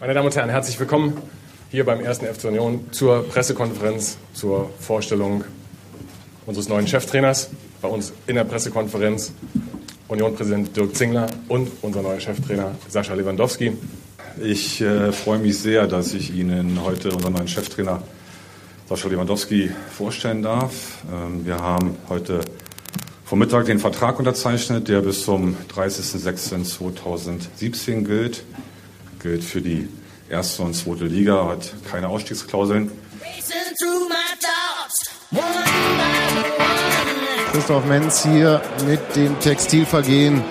[0.00, 1.14] Meine Damen und Herren, herzlich willkommen
[1.70, 5.44] hier beim ersten FC Union zur Pressekonferenz zur Vorstellung
[6.46, 7.50] unseres neuen Cheftrainers.
[7.82, 9.34] Bei uns in der Pressekonferenz
[10.08, 13.76] Union-Präsident Dirk Zingler und unser neuer Cheftrainer Sascha Lewandowski.
[14.42, 18.02] Ich äh, freue mich sehr, dass ich Ihnen heute unseren neuen Cheftrainer
[18.88, 21.04] Sascha Lewandowski vorstellen darf.
[21.12, 22.40] Ähm, wir haben heute
[23.26, 28.44] Vormittag den Vertrag unterzeichnet, der bis zum 30.06.2017 gilt.
[29.22, 29.86] Gilt für die
[30.30, 32.90] erste und zweite Liga, hat keine Ausstiegsklauseln.
[37.52, 40.42] Christoph Menz hier mit dem Textilvergehen.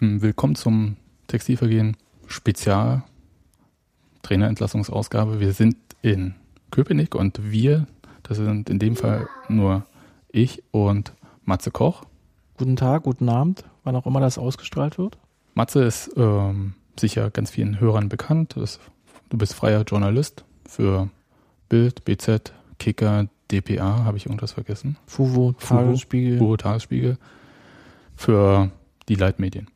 [0.00, 0.96] Hm, willkommen zum
[1.28, 1.96] Textilvergehen
[2.26, 3.02] Spezial
[4.20, 5.40] Trainerentlassungsausgabe.
[5.40, 6.34] Wir sind in
[6.74, 7.86] Köpenick und wir,
[8.22, 9.84] das sind in dem Fall nur
[10.30, 11.12] ich und
[11.44, 12.02] Matze Koch.
[12.56, 15.16] Guten Tag, guten Abend, wann auch immer das ausgestrahlt wird.
[15.54, 18.56] Matze ist ähm, sicher ganz vielen Hörern bekannt.
[18.56, 21.08] Du bist freier Journalist für
[21.68, 24.96] Bild, BZ, Kicker, DPA, habe ich irgendwas vergessen?
[25.06, 26.38] Fuvo, Tagesspiegel.
[26.38, 27.18] Fuvo, Tagesspiegel.
[28.16, 28.70] Für
[29.08, 29.68] die Leitmedien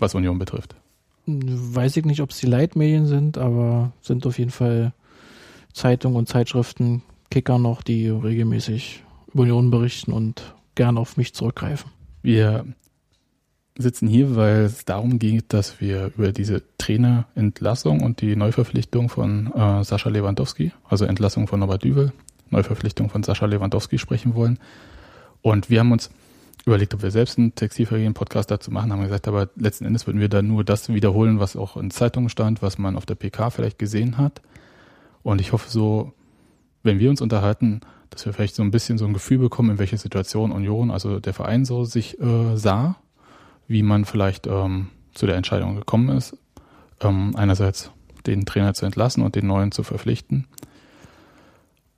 [0.00, 0.74] was Union betrifft?
[1.26, 4.92] Weiß ich nicht, ob es die Leitmedien sind, aber sind auf jeden Fall
[5.72, 11.90] Zeitungen und Zeitschriften, Kicker noch, die regelmäßig über Union berichten und gern auf mich zurückgreifen.
[12.22, 12.64] Wir
[13.78, 19.52] sitzen hier, weil es darum geht, dass wir über diese Trainerentlassung und die Neuverpflichtung von
[19.52, 22.12] äh, Sascha Lewandowski, also Entlassung von Norbert Düvel,
[22.50, 24.58] Neuverpflichtung von Sascha Lewandowski sprechen wollen.
[25.42, 26.10] Und wir haben uns
[26.66, 30.28] überlegt, ob wir selbst einen Textilvergehen-Podcast dazu machen, haben gesagt, aber letzten Endes würden wir
[30.28, 33.78] da nur das wiederholen, was auch in Zeitungen stand, was man auf der PK vielleicht
[33.78, 34.42] gesehen hat.
[35.22, 36.12] Und ich hoffe so,
[36.82, 39.78] wenn wir uns unterhalten, dass wir vielleicht so ein bisschen so ein Gefühl bekommen, in
[39.78, 42.96] welche Situation Union, also der Verein so sich äh, sah,
[43.68, 46.36] wie man vielleicht ähm, zu der Entscheidung gekommen ist,
[47.00, 47.90] ähm, einerseits
[48.26, 50.46] den Trainer zu entlassen und den neuen zu verpflichten.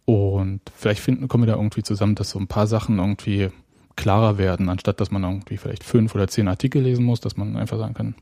[0.05, 3.51] Und vielleicht finden, kommen wir da irgendwie zusammen, dass so ein paar Sachen irgendwie
[3.97, 7.57] klarer werden, anstatt dass man irgendwie vielleicht fünf oder zehn Artikel lesen muss, dass man
[7.57, 8.15] einfach sagen kann,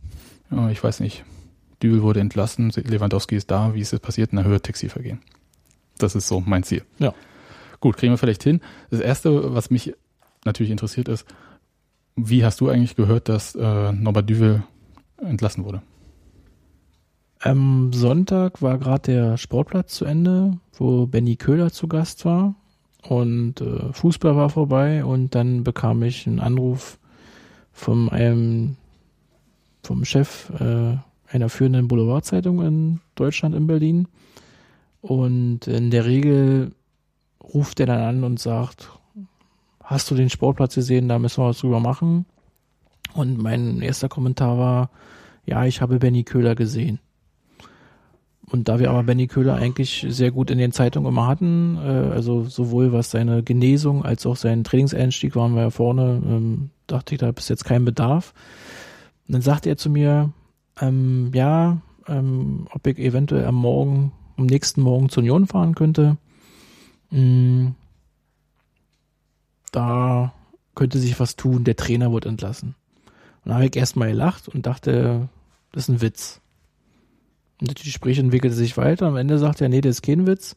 [0.51, 1.25] ja, ich weiß nicht,
[1.83, 5.21] Dübel wurde entlassen, Lewandowski ist da, wie ist es passiert, na hört Taxivergehen.
[5.99, 6.83] Das ist so mein Ziel.
[6.99, 7.15] Ja.
[7.81, 8.61] Gut, kriegen wir vielleicht hin.
[8.91, 9.95] Das erste, was mich
[10.45, 11.27] natürlich interessiert ist,
[12.17, 14.63] wie hast du eigentlich gehört, dass äh, Norbert Düvel
[15.19, 15.83] entlassen wurde?
[17.41, 22.55] Am Sonntag war gerade der Sportplatz zu Ende, wo Benny Köhler zu Gast war
[23.03, 26.99] und äh, Fußball war vorbei und dann bekam ich einen Anruf
[27.73, 28.77] von einem
[29.83, 30.99] vom Chef äh,
[31.31, 34.09] einer führenden Boulevardzeitung in Deutschland in Berlin
[35.01, 36.73] und in der Regel
[37.43, 38.91] ruft er dann an und sagt,
[39.83, 42.27] hast du den Sportplatz gesehen, da müssen wir was drüber machen.
[43.15, 44.91] Und mein erster Kommentar war,
[45.47, 47.01] ja, ich habe Benny Köhler gesehen.
[48.47, 52.13] Und da wir aber Benny Köhler eigentlich sehr gut in den Zeitungen immer hatten, äh,
[52.13, 57.15] also sowohl was seine Genesung als auch seinen Trainingseinstieg waren wir ja vorne, ähm, dachte
[57.15, 58.35] ich, da ist jetzt kein Bedarf.
[59.27, 60.33] Und dann sagte er zu mir,
[60.81, 66.17] ähm, ja, ähm, ob ich eventuell am Morgen, am nächsten Morgen zur Union fahren könnte.
[67.11, 67.75] Mhm.
[69.73, 70.33] Da
[70.75, 72.75] könnte sich was tun, der Trainer wird entlassen.
[73.45, 75.29] Und da habe ich erstmal gelacht und dachte,
[75.73, 76.41] das ist ein Witz.
[77.61, 79.07] Und die Gespräche entwickelte sich weiter.
[79.07, 80.57] Am Ende sagt er, nee, das ist kein Witz.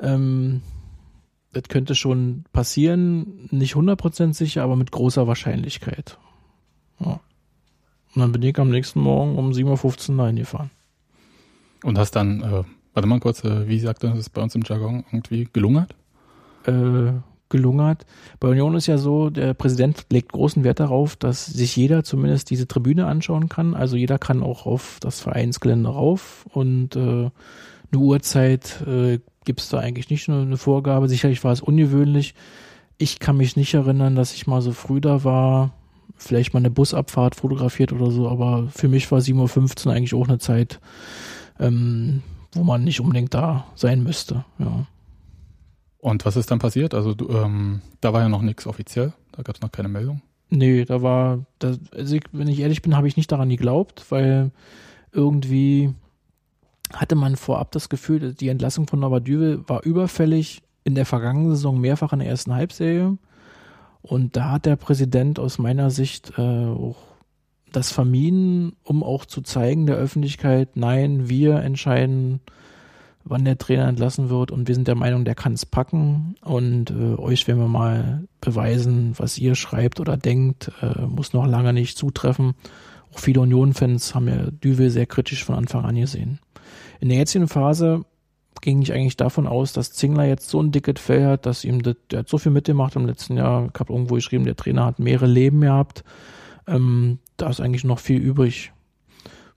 [0.00, 0.62] Ähm,
[1.52, 6.18] das könnte schon passieren, nicht 100% sicher, aber mit großer Wahrscheinlichkeit.
[6.98, 7.20] Ja.
[8.14, 10.70] Und dann bin ich am nächsten Morgen um 7.15 Uhr reingefahren.
[11.82, 12.62] Und hast dann, äh,
[12.94, 15.94] warte mal kurz, äh, wie sagt das bei uns im Jargon, irgendwie gelungert?
[16.66, 17.12] Äh,
[17.50, 18.06] gelungert.
[18.40, 22.50] Bei Union ist ja so, der Präsident legt großen Wert darauf, dass sich jeder zumindest
[22.50, 23.74] diese Tribüne anschauen kann.
[23.74, 29.68] Also jeder kann auch auf das Vereinsgelände rauf und äh, eine Uhrzeit äh, gibt es
[29.68, 31.08] da eigentlich nicht nur eine Vorgabe.
[31.08, 32.34] Sicherlich war es ungewöhnlich.
[32.98, 35.72] Ich kann mich nicht erinnern, dass ich mal so früh da war.
[36.16, 40.28] Vielleicht mal eine Busabfahrt fotografiert oder so, aber für mich war 7.15 Uhr eigentlich auch
[40.28, 40.80] eine Zeit,
[41.58, 42.22] ähm,
[42.52, 44.44] wo man nicht unbedingt da sein müsste.
[44.58, 44.86] Ja.
[45.98, 46.94] Und was ist dann passiert?
[46.94, 50.22] Also du, ähm, da war ja noch nichts offiziell, da gab es noch keine Meldung.
[50.50, 54.06] Nee, da war, da, also ich, wenn ich ehrlich bin, habe ich nicht daran geglaubt,
[54.10, 54.52] weil
[55.12, 55.94] irgendwie
[56.92, 61.50] hatte man vorab das Gefühl, die Entlassung von Norbert Düvel war überfällig in der vergangenen
[61.50, 63.16] Saison mehrfach in der ersten Halbserie.
[64.06, 66.96] Und da hat der Präsident aus meiner Sicht äh, auch
[67.72, 72.40] das vermieden, um auch zu zeigen der Öffentlichkeit, nein, wir entscheiden,
[73.24, 76.90] wann der Trainer entlassen wird und wir sind der Meinung, der kann es packen und
[76.90, 81.72] äh, euch werden wir mal beweisen, was ihr schreibt oder denkt, äh, muss noch lange
[81.72, 82.52] nicht zutreffen.
[83.12, 86.40] Auch viele Union-Fans haben ja Düvel sehr kritisch von Anfang an gesehen.
[87.00, 88.02] In der jetzigen Phase
[88.60, 91.82] ging ich eigentlich davon aus, dass Zingler jetzt so ein dickes Fell hat, dass ihm
[91.82, 93.68] das, der hat so viel mitgemacht im letzten Jahr.
[93.72, 96.04] Ich habe irgendwo geschrieben, der Trainer hat mehrere Leben gehabt.
[96.66, 98.72] Ähm, da ist eigentlich noch viel übrig.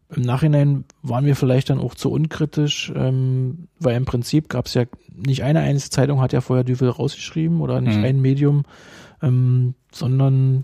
[0.10, 4.74] Im Nachhinein waren wir vielleicht dann auch zu unkritisch, ähm, weil im Prinzip gab es
[4.74, 8.06] ja nicht eine einzige Zeitung hat ja vorher Düvel rausgeschrieben oder nicht mhm.
[8.06, 8.64] ein Medium,
[9.22, 10.64] ähm, sondern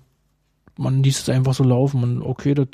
[0.77, 2.67] man ließ es einfach so laufen und okay, das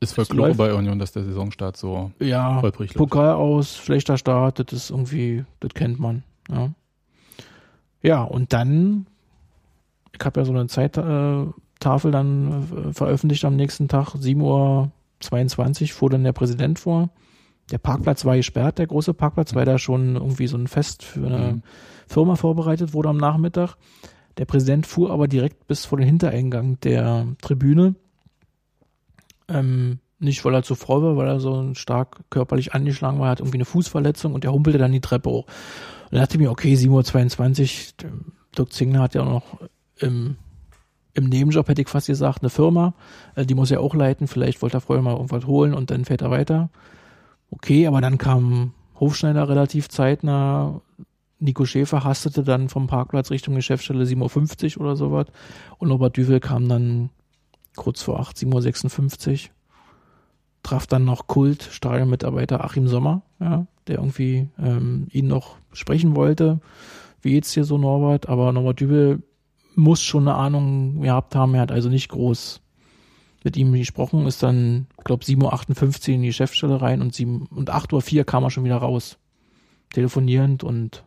[0.00, 3.10] ist Folklore bei Union, dass der Saisonstart so ja, holprig läuft.
[3.10, 6.22] Pokal aus, schlechter Start, das ist irgendwie, das kennt man.
[6.50, 6.70] Ja,
[8.02, 9.06] ja und dann,
[10.18, 15.92] ich habe ja so eine Zeittafel dann äh, veröffentlicht am nächsten Tag, 7 Uhr 22
[15.92, 17.10] fuhr dann der Präsident vor.
[17.70, 21.26] Der Parkplatz war gesperrt, der große Parkplatz, weil da schon irgendwie so ein Fest für
[21.26, 21.62] eine mhm.
[22.08, 23.76] Firma vorbereitet wurde am Nachmittag.
[24.38, 27.94] Der Präsident fuhr aber direkt bis vor den Hintereingang der Tribüne.
[29.50, 33.30] Ähm, nicht, weil er zu voll war, weil er so stark körperlich angeschlagen war, er
[33.32, 35.46] hat irgendwie eine Fußverletzung und der humpelte dann die Treppe hoch.
[35.46, 38.10] Und da dachte ich mir, okay, 7.22 Uhr,
[38.56, 39.60] Dirk Zingler hat ja noch
[39.96, 40.36] im
[41.14, 42.94] im Nebenjob hätte ich fast gesagt, eine Firma,
[43.34, 46.04] äh, die muss er auch leiten, vielleicht wollte er vorher mal irgendwas holen und dann
[46.04, 46.70] fährt er weiter.
[47.50, 50.80] Okay, aber dann kam Hofschneider relativ zeitnah,
[51.40, 55.26] Nico Schäfer hastete dann vom Parkplatz Richtung Geschäftsstelle 7.50 Uhr oder sowas.
[55.78, 57.08] Und Robert Düvel kam dann
[57.76, 59.50] kurz vor 8, 7.56 Uhr,
[60.62, 66.60] traf dann noch Kult, Stadionmitarbeiter Achim Sommer, ja, der irgendwie ähm, ihn noch sprechen wollte.
[67.22, 68.28] Wie geht's dir so, Norbert?
[68.28, 69.22] Aber Norbert Dübel
[69.74, 71.54] muss schon eine Ahnung gehabt haben.
[71.54, 72.60] Er hat also nicht groß
[73.42, 77.70] mit ihm gesprochen, ist dann, glaube, 7.58 Uhr in die Geschäftsstelle rein und, 7, und
[77.70, 79.18] 8.04 Uhr kam er schon wieder raus.
[79.92, 81.04] Telefonierend und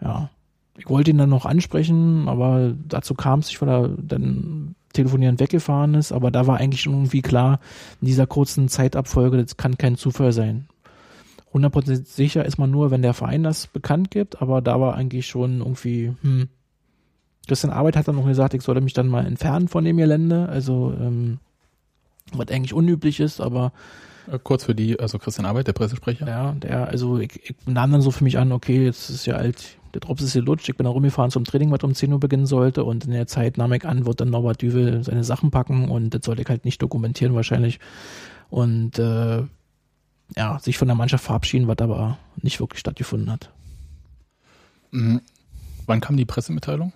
[0.00, 0.30] ja,
[0.78, 5.40] ich wollte ihn dann noch ansprechen, aber dazu kam es nicht, weil er dann telefonierend
[5.40, 6.12] weggefahren ist.
[6.12, 7.60] Aber da war eigentlich schon irgendwie klar,
[8.00, 10.66] in dieser kurzen Zeitabfolge, das kann kein Zufall sein.
[11.54, 15.26] 100% sicher ist man nur, wenn der Verein das bekannt gibt, aber da war eigentlich
[15.26, 16.48] schon irgendwie, hm,
[17.46, 20.48] Christian Arbeit hat dann noch gesagt, ich sollte mich dann mal entfernen von dem Gelände,
[20.48, 21.38] also ähm,
[22.32, 23.72] was eigentlich unüblich ist, aber
[24.30, 26.26] äh, Kurz für die, also Christian Arbeit, der Pressesprecher.
[26.26, 29.36] Ja, der, also ich, ich nahm dann so für mich an, okay, jetzt ist ja
[29.36, 32.12] alt, der Drops ist hier lutsch, ich bin da rumgefahren zum Training, was um 10
[32.12, 35.24] Uhr beginnen sollte und in der Zeit nahm ich an, wird dann Norbert Düvel seine
[35.24, 37.80] Sachen packen und das sollte ich halt nicht dokumentieren wahrscheinlich
[38.50, 39.42] und äh,
[40.36, 43.50] ja, sich von der Mannschaft verabschieden, was aber nicht wirklich stattgefunden hat.
[44.90, 45.20] Mhm.
[45.86, 46.92] Wann kam die Pressemitteilung?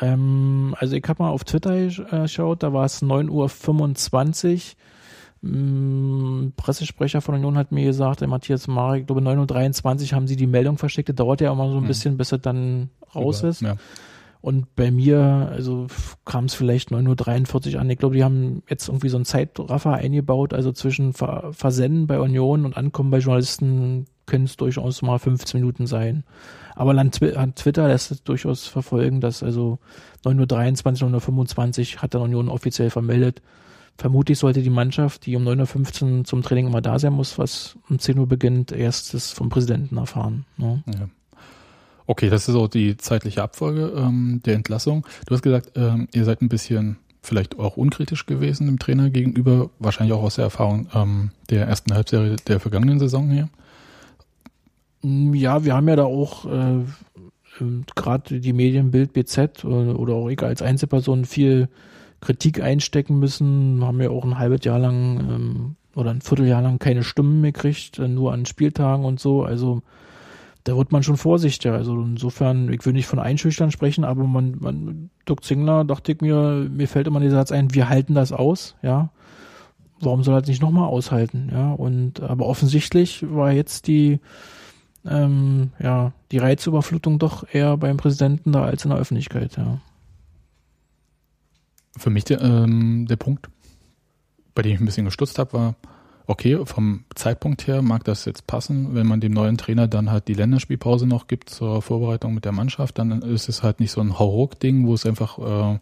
[0.00, 4.60] Ähm, also ich habe mal auf Twitter geschaut, da war es 9.25 Uhr.
[5.42, 10.28] Mm, Pressesprecher von Union hat mir gesagt, der Matthias Marek, ich glaube 9.23 Uhr haben
[10.28, 11.08] sie die Meldung verschickt.
[11.08, 11.88] Das dauert ja immer so ein hm.
[11.88, 13.60] bisschen, bis er dann raus Über, ist.
[13.62, 13.76] Ja.
[14.40, 15.86] Und bei mir, also
[16.24, 17.90] kam es vielleicht 9.43 Uhr an.
[17.90, 20.52] Ich glaube, die haben jetzt irgendwie so einen Zeitraffer eingebaut.
[20.52, 25.60] Also zwischen Ver Versenden bei Union und Ankommen bei Journalisten können es durchaus mal 15
[25.60, 26.24] Minuten sein.
[26.74, 27.10] Aber an,
[27.54, 29.78] Twitter lässt es durchaus verfolgen, dass also
[30.24, 33.42] 9.23 Uhr, 9.25 Uhr hat dann Union offiziell vermeldet.
[33.98, 37.76] Vermutlich sollte die Mannschaft, die um 9.15 Uhr zum Training immer da sein muss, was
[37.88, 40.44] um 10 Uhr beginnt, erst das vom Präsidenten erfahren.
[40.56, 40.82] Ne?
[40.86, 41.08] Ja.
[42.06, 45.06] Okay, das ist auch die zeitliche Abfolge ähm, der Entlassung.
[45.26, 49.70] Du hast gesagt, ähm, ihr seid ein bisschen vielleicht auch unkritisch gewesen dem Trainer gegenüber,
[49.78, 53.48] wahrscheinlich auch aus der Erfahrung ähm, der ersten Halbserie der vergangenen Saison hier.
[55.02, 56.84] Mm, ja, wir haben ja da auch äh, äh,
[57.94, 61.68] gerade die Medien Bild BZ oder, oder auch ich als Einzelperson viel
[62.22, 66.78] Kritik einstecken müssen, haben ja auch ein halbes Jahr lang ähm, oder ein Vierteljahr lang
[66.78, 69.42] keine Stimmen mehr gekriegt, äh, nur an Spieltagen und so.
[69.42, 69.82] Also
[70.64, 71.74] da wird man schon vorsichtiger.
[71.74, 76.20] Also insofern, ich will nicht von Einschüchtern sprechen, aber man, man Dirk Zingler, dachte ich
[76.20, 79.10] mir, mir fällt immer der Satz ein, wir halten das aus, ja.
[80.00, 81.72] Warum soll er das nicht nochmal aushalten, ja?
[81.72, 84.20] Und aber offensichtlich war jetzt die
[85.04, 89.80] ähm, ja, die Reizüberflutung doch eher beim Präsidenten da als in der Öffentlichkeit, ja.
[91.96, 93.48] Für mich der, ähm, der Punkt,
[94.54, 95.74] bei dem ich ein bisschen gestutzt habe, war,
[96.26, 100.28] okay, vom Zeitpunkt her mag das jetzt passen, wenn man dem neuen Trainer dann halt
[100.28, 104.00] die Länderspielpause noch gibt zur Vorbereitung mit der Mannschaft, dann ist es halt nicht so
[104.00, 105.78] ein Hauruck-Ding, wo es einfach, äh,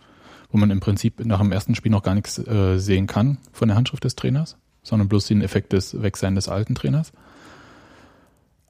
[0.50, 3.68] wo man im Prinzip nach dem ersten Spiel noch gar nichts äh, sehen kann von
[3.68, 7.12] der Handschrift des Trainers, sondern bloß den Effekt des Wegsein des alten Trainers.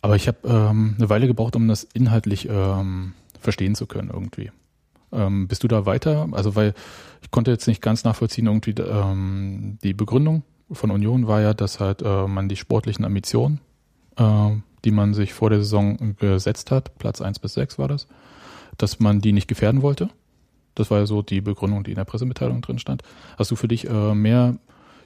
[0.03, 4.51] Aber ich habe ähm, eine Weile gebraucht, um das inhaltlich ähm, verstehen zu können irgendwie.
[5.13, 6.29] Ähm, bist du da weiter?
[6.33, 6.75] Also weil
[7.23, 11.81] ich konnte jetzt nicht ganz nachvollziehen, irgendwie ähm, die Begründung von Union war ja, dass
[11.81, 13.61] halt äh, man die sportlichen Ambitionen
[14.17, 14.51] äh,
[14.85, 18.07] die man sich vor der Saison gesetzt hat, Platz 1 bis 6 war das,
[18.79, 20.11] dass man die nicht gefährden wollte.
[20.75, 23.03] Das war ja so die Begründung, die in der Pressemitteilung drin stand.
[23.37, 24.57] Hast du für dich äh, mehr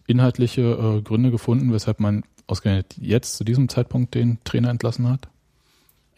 [0.06, 5.28] inhaltliche äh, Gründe gefunden, weshalb man ausgerechnet jetzt zu diesem Zeitpunkt den Trainer entlassen hat?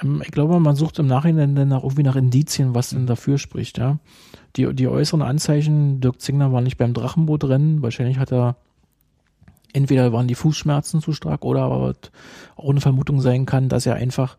[0.03, 3.39] Ähm, ich glaube, man sucht im Nachhinein dann auch irgendwie nach Indizien, was denn dafür
[3.39, 3.99] spricht, ja.
[4.57, 8.57] Die, die äußeren Anzeichen, Dirk Zingler war nicht beim Drachenbootrennen, wahrscheinlich hat er
[9.73, 11.95] entweder waren die Fußschmerzen zu stark oder aber
[12.57, 14.39] auch eine Vermutung sein kann, dass er einfach,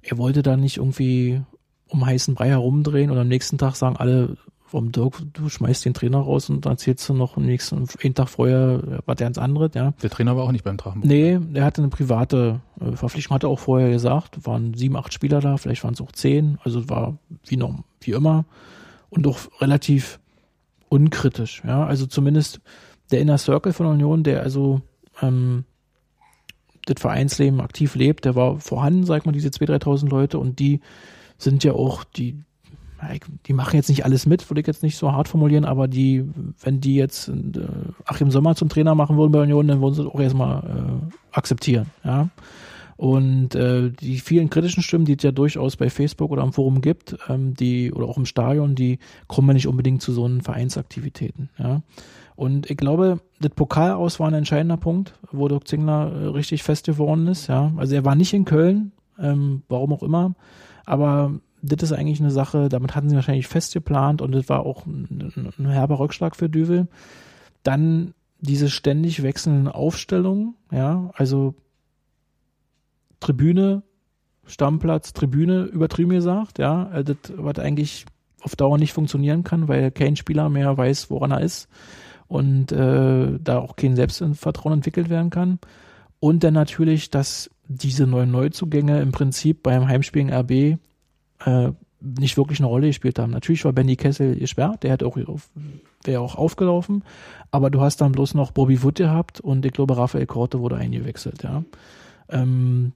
[0.00, 1.42] er wollte da nicht irgendwie
[1.88, 4.38] um heißen Brei herumdrehen und am nächsten Tag sagen alle,
[4.72, 8.14] vom Dirk, du schmeißt den Trainer raus und dann erzählst du noch am nächsten, einen
[8.14, 9.92] Tag vorher, war der ins andere, ja.
[10.02, 11.06] Der Trainer war auch nicht beim Drachenboot.
[11.06, 15.12] Nee, der hatte eine private äh, Verpflichtung, hat er auch vorher gesagt, waren sieben, acht
[15.12, 18.46] Spieler da, vielleicht waren es auch zehn, also war wie noch, wie immer.
[19.10, 20.18] Und auch relativ
[20.88, 22.62] unkritisch, ja, also zumindest
[23.10, 24.80] der Inner Circle von Union, der also
[25.20, 25.64] ähm,
[26.86, 30.38] das Vereinsleben aktiv lebt, der war vorhanden, sag mal, diese 2.000, 3.000 Leute.
[30.38, 30.80] Und die
[31.36, 32.42] sind ja auch, die,
[33.46, 36.24] die machen jetzt nicht alles mit, würde ich jetzt nicht so hart formulieren, aber die,
[36.60, 37.32] wenn die jetzt äh,
[38.04, 41.14] Achim Sommer zum Trainer machen würden bei Union, dann würden sie das auch erstmal äh,
[41.32, 42.28] akzeptieren, ja.
[42.96, 46.80] Und äh, die vielen kritischen Stimmen, die es ja durchaus bei Facebook oder am Forum
[46.82, 50.40] gibt, ähm, die oder auch im Stadion, die kommen ja nicht unbedingt zu so einen
[50.40, 51.50] Vereinsaktivitäten.
[51.58, 51.82] Ja.
[52.36, 56.62] Und ich glaube, das Pokal aus war ein entscheidender Punkt, wo Dirk Zingler äh, richtig
[56.62, 57.48] fest geworden ist.
[57.48, 57.72] Ja.
[57.76, 60.34] Also er war nicht in Köln, ähm, warum auch immer,
[60.84, 64.66] aber das ist eigentlich eine Sache, damit hatten sie wahrscheinlich fest geplant und das war
[64.66, 66.88] auch ein, ein herber Rückschlag für Düvel.
[67.62, 71.54] Dann diese ständig wechselnden Aufstellungen, ja, also
[73.20, 73.84] Tribüne,
[74.44, 78.06] Stammplatz, Tribüne, übertrieben gesagt, ja, äh, das, was eigentlich
[78.40, 81.68] auf Dauer nicht funktionieren kann, weil kein Spieler mehr weiß, woran er ist
[82.26, 85.60] und äh, da auch kein Selbstvertrauen entwickelt werden kann.
[86.18, 90.78] Und dann natürlich, dass diese neuen Neuzugänge im Prinzip beim Heimspiel in RB
[91.44, 93.30] äh, nicht wirklich eine Rolle gespielt haben.
[93.30, 95.16] Natürlich war Benny Kessel gesperrt, der hätte auch
[96.04, 97.04] wäre auch aufgelaufen,
[97.50, 100.76] aber du hast dann bloß noch Bobby Wood gehabt und ich glaube Raphael Korte wurde
[100.76, 101.62] eingewechselt, ja.
[102.28, 102.92] Ähm,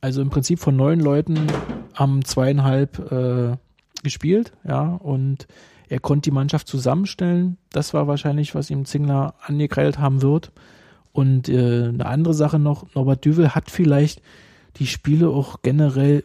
[0.00, 1.38] also im Prinzip von neun Leuten
[1.94, 3.56] haben zweieinhalb äh,
[4.02, 5.46] gespielt, ja, und
[5.90, 7.58] er konnte die Mannschaft zusammenstellen.
[7.70, 10.52] Das war wahrscheinlich, was ihm Zingler angekreidet haben wird.
[11.12, 14.22] Und äh, eine andere Sache noch, Norbert Düvel hat vielleicht
[14.76, 16.24] die Spiele auch generell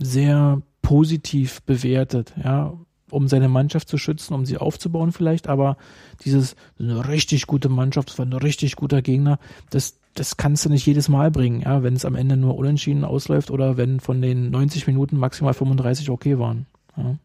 [0.00, 2.74] sehr positiv bewertet, ja,
[3.10, 5.76] um seine Mannschaft zu schützen, um sie aufzubauen vielleicht, aber
[6.24, 9.38] dieses eine richtig gute Mannschaft, das war ein richtig guter Gegner,
[9.70, 13.04] das das kannst du nicht jedes Mal bringen, ja, wenn es am Ende nur unentschieden
[13.04, 16.66] ausläuft oder wenn von den 90 Minuten maximal 35 okay waren.
[16.96, 17.16] Ja.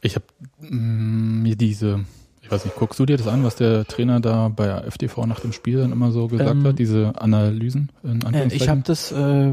[0.00, 0.24] Ich habe
[0.60, 2.04] mm, mir diese,
[2.40, 5.40] ich weiß nicht, guckst du dir das an, was der Trainer da bei FTV nach
[5.40, 7.92] dem Spiel dann immer so gesagt ähm, hat, diese Analysen?
[8.02, 9.52] In äh, ich habe das äh,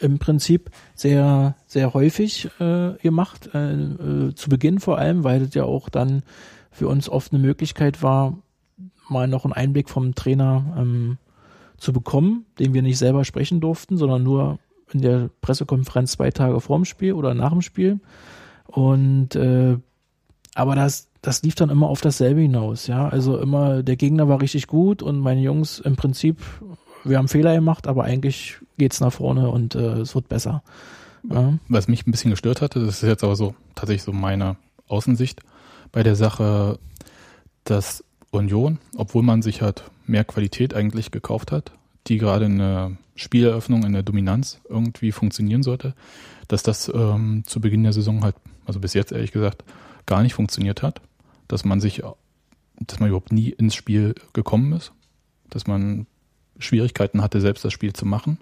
[0.00, 5.54] im Prinzip sehr, sehr häufig äh, gemacht, äh, äh, zu Beginn vor allem, weil das
[5.54, 6.22] ja auch dann
[6.70, 8.38] für uns oft eine Möglichkeit war,
[9.08, 11.18] mal noch einen Einblick vom Trainer ähm,
[11.76, 14.58] zu bekommen, den wir nicht selber sprechen durften, sondern nur
[14.92, 18.00] in der Pressekonferenz zwei Tage vorm Spiel oder nach dem Spiel.
[18.66, 19.78] Und äh,
[20.54, 23.08] aber das, das lief dann immer auf dasselbe hinaus, ja.
[23.08, 26.38] Also immer, der Gegner war richtig gut und meine Jungs im Prinzip,
[27.04, 30.62] wir haben Fehler gemacht, aber eigentlich geht's nach vorne und äh, es wird besser.
[31.28, 31.58] Ja.
[31.68, 34.56] Was mich ein bisschen gestört hatte, das ist jetzt aber so tatsächlich so meine
[34.88, 35.42] Außensicht
[35.92, 36.78] bei der Sache,
[37.64, 41.72] dass Union, obwohl man sich halt mehr Qualität eigentlich gekauft hat,
[42.06, 45.94] die gerade in der Spieleröffnung, in der Dominanz irgendwie funktionieren sollte,
[46.48, 49.62] dass das ähm, zu Beginn der Saison halt, also bis jetzt ehrlich gesagt,
[50.06, 51.02] gar nicht funktioniert hat,
[51.48, 52.02] dass man sich,
[52.78, 54.92] dass man überhaupt nie ins Spiel gekommen ist,
[55.50, 56.06] dass man
[56.58, 58.38] Schwierigkeiten hatte, selbst das Spiel zu machen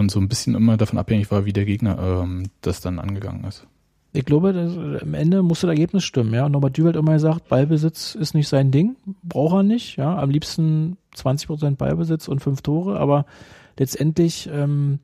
[0.00, 3.44] und so ein bisschen immer davon abhängig war, wie der Gegner ähm, das dann angegangen
[3.44, 3.66] ist.
[4.12, 6.48] Ich glaube, das, am Ende muss das Ergebnis stimmen, ja.
[6.48, 10.18] Norbert Düwelt immer gesagt, Ballbesitz ist nicht sein Ding, braucht er nicht, ja.
[10.18, 13.24] Am liebsten 20 Prozent Ballbesitz und fünf Tore, aber
[13.78, 14.98] letztendlich ähm,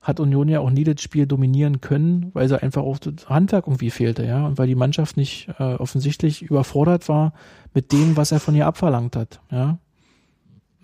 [0.00, 3.66] hat Union ja auch nie das Spiel dominieren können, weil sie einfach auch das Handwerk
[3.66, 7.32] irgendwie fehlte, ja, und weil die Mannschaft nicht äh, offensichtlich überfordert war
[7.74, 9.78] mit dem, was er von ihr abverlangt hat, ja.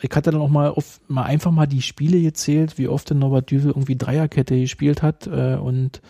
[0.00, 3.18] Ich hatte dann auch mal, auf, mal einfach mal die Spiele gezählt, wie oft denn
[3.18, 6.00] Norbert Düvel irgendwie Dreierkette gespielt hat äh, und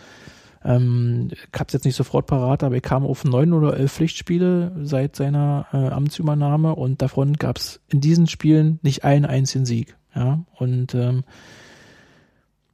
[0.63, 4.73] ähm, ich hab's jetzt nicht sofort parat, aber ich kam auf neun oder elf Pflichtspiele
[4.81, 9.95] seit seiner äh, Amtsübernahme und davon gab's in diesen Spielen nicht einen einzigen Sieg.
[10.15, 11.23] Ja, und ähm,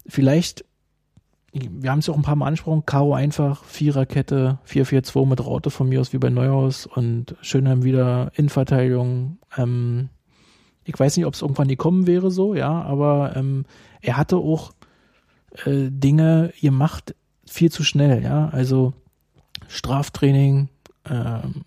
[0.07, 0.65] vielleicht,
[1.51, 5.69] wir haben es ja auch ein paar Mal angesprochen, Karo einfach, Viererkette, 4-4-2 mit Raute
[5.69, 9.37] von mir aus wie bei Neuhaus und Schönheim wieder Innenverteidigung.
[9.57, 10.09] Ähm,
[10.85, 13.65] Ich weiß nicht, ob es irgendwann gekommen wäre so, ja, aber ähm,
[14.01, 14.71] er hatte auch
[15.65, 17.15] äh, Dinge gemacht
[17.45, 18.49] viel zu schnell, ja.
[18.49, 18.93] Also
[19.67, 20.69] Straftraining,
[21.09, 21.63] ähm,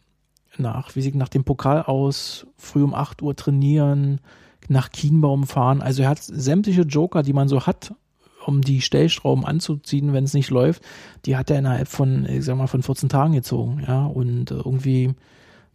[0.56, 4.20] nach, wie sieht nach dem Pokal aus, früh um 8 Uhr trainieren,
[4.68, 5.82] nach Kienbaum fahren.
[5.82, 7.94] Also er hat sämtliche Joker, die man so hat,
[8.44, 10.82] um die Stellschrauben anzuziehen, wenn es nicht läuft,
[11.26, 14.06] die hat er innerhalb von, ich sag mal, von 14 Tagen gezogen, ja.
[14.06, 15.14] Und irgendwie,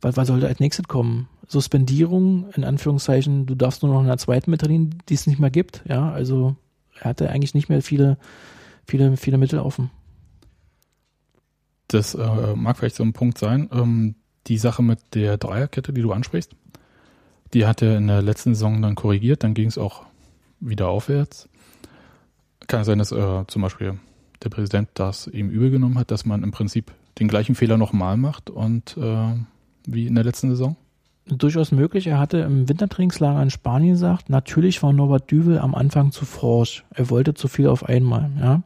[0.02, 1.28] was, was sollte als nächstes kommen?
[1.54, 5.52] Suspendierung, in Anführungszeichen, du darfst nur noch in der zweiten mittrainieren, die es nicht mehr
[5.52, 6.12] gibt, ja.
[6.12, 6.58] Also
[7.00, 8.18] er hatte eigentlich nicht mehr viele,
[8.86, 9.90] viele, viele Mittel offen.
[11.88, 13.70] Das äh, mag vielleicht so ein Punkt sein.
[13.72, 14.16] Ähm,
[14.48, 16.56] die Sache mit der Dreierkette, die du ansprichst,
[17.54, 20.04] die hat er in der letzten Saison dann korrigiert, dann ging es auch
[20.60, 21.48] wieder aufwärts.
[22.68, 24.00] Kann sein, dass äh, zum Beispiel
[24.44, 28.18] der Präsident das ihm übel genommen hat, dass man im Prinzip den gleichen Fehler nochmal
[28.18, 29.36] macht und äh,
[29.86, 30.76] wie in der letzten Saison?
[31.26, 32.08] Durchaus möglich.
[32.08, 36.84] Er hatte im Wintertrainingslager in Spanien gesagt, natürlich war Norbert Düvel am Anfang zu forsch.
[36.94, 38.64] Er wollte zu viel auf einmal, ja.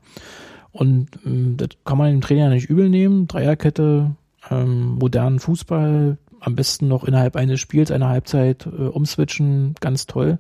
[0.71, 3.27] Und ähm, das kann man dem Trainer nicht übel nehmen.
[3.27, 4.15] Dreierkette,
[4.49, 10.39] ähm, modernen Fußball, am besten noch innerhalb eines Spiels, einer Halbzeit äh, umswitchen, ganz toll.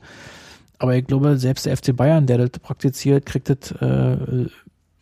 [0.79, 4.47] Aber ich glaube, selbst der FC Bayern, der das praktiziert, kriegt das äh,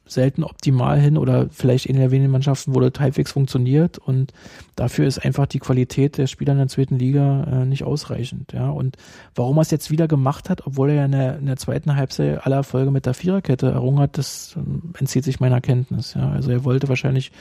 [0.08, 4.34] selten optimal hin oder vielleicht in der wenigen Mannschaften, wo das halbwegs funktioniert und
[4.76, 8.70] dafür ist einfach die Qualität der Spieler in der zweiten Liga äh, nicht ausreichend, ja.
[8.70, 8.98] Und
[9.34, 11.96] warum er es jetzt wieder gemacht hat, obwohl er ja in der, in der zweiten
[11.96, 16.30] Halbzeit aller Erfolge mit der Viererkette errungen hat, das äh, entzieht sich meiner Kenntnis, ja.
[16.30, 17.32] Also er wollte wahrscheinlich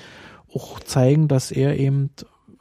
[0.54, 2.10] auch zeigen, dass er eben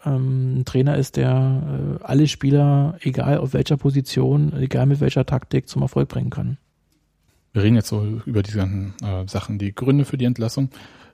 [0.06, 5.26] ähm, ein Trainer ist, der äh, alle Spieler, egal auf welcher Position, egal mit welcher
[5.26, 6.58] Taktik, zum Erfolg bringen kann.
[7.54, 10.70] Wir reden jetzt so über diese ganzen äh, Sachen, die Gründe für die Entlassung.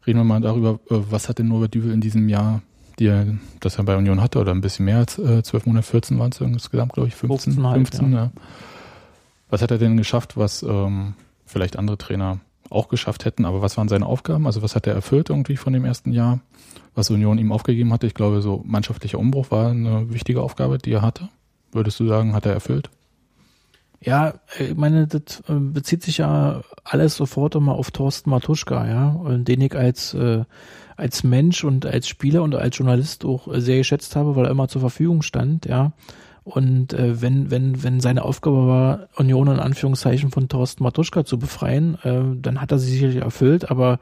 [0.07, 2.61] Reden wir mal darüber, äh, was hat denn Norbert Düvel in diesem Jahr,
[2.97, 3.27] die er,
[3.59, 6.31] das er bei Union hatte, oder ein bisschen mehr als äh, 12 Monate, 14 waren
[6.31, 8.17] es insgesamt, glaube ich, 15, 15, 15 ja.
[8.17, 8.31] ja.
[9.49, 13.77] Was hat er denn geschafft, was ähm, vielleicht andere Trainer auch geschafft hätten, aber was
[13.77, 14.45] waren seine Aufgaben?
[14.45, 16.39] Also was hat er erfüllt irgendwie von dem ersten Jahr,
[16.95, 18.07] was Union ihm aufgegeben hatte?
[18.07, 21.29] Ich glaube, so mannschaftlicher Umbruch war eine wichtige Aufgabe, die er hatte.
[21.71, 22.89] Würdest du sagen, hat er erfüllt?
[24.01, 29.37] Ja, ich meine, das äh, bezieht sich ja alles sofort immer auf Thorsten Matuschka, ja,
[29.37, 30.45] den ich als, äh,
[30.95, 34.69] als Mensch und als Spieler und als Journalist auch sehr geschätzt habe, weil er immer
[34.69, 35.91] zur Verfügung stand, ja.
[36.45, 41.37] Und äh, wenn, wenn, wenn seine Aufgabe war, Union in Anführungszeichen von Thorsten Matuschka zu
[41.37, 43.99] befreien, äh, dann hat er sie sicherlich erfüllt, aber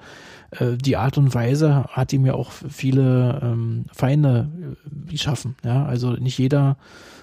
[0.52, 5.56] äh, die Art und Weise hat ihm ja auch viele ähm, Feinde äh, geschaffen.
[5.66, 6.78] Ja, also nicht jeder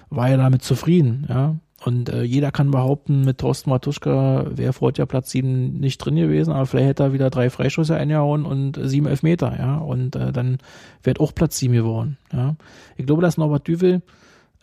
[0.09, 1.55] war ja damit zufrieden, ja.
[1.85, 6.15] Und äh, jeder kann behaupten, mit Thorsten Matuschka wäre vor ja Platz 7 nicht drin
[6.15, 9.77] gewesen, aber vielleicht hätte er wieder drei Freischüsse eingehauen und sieben Elfmeter, ja.
[9.77, 10.57] Und äh, dann
[11.03, 12.17] wäre auch Platz 7 geworden.
[12.33, 12.55] Ja.
[12.97, 14.01] Ich glaube, dass Norbert Düvel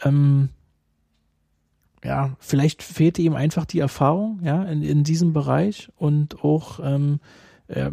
[0.05, 0.49] ähm,
[2.05, 7.21] ja, vielleicht fehlte ihm einfach die Erfahrung, ja, in, in diesem Bereich und auch, ähm,
[7.69, 7.93] äh,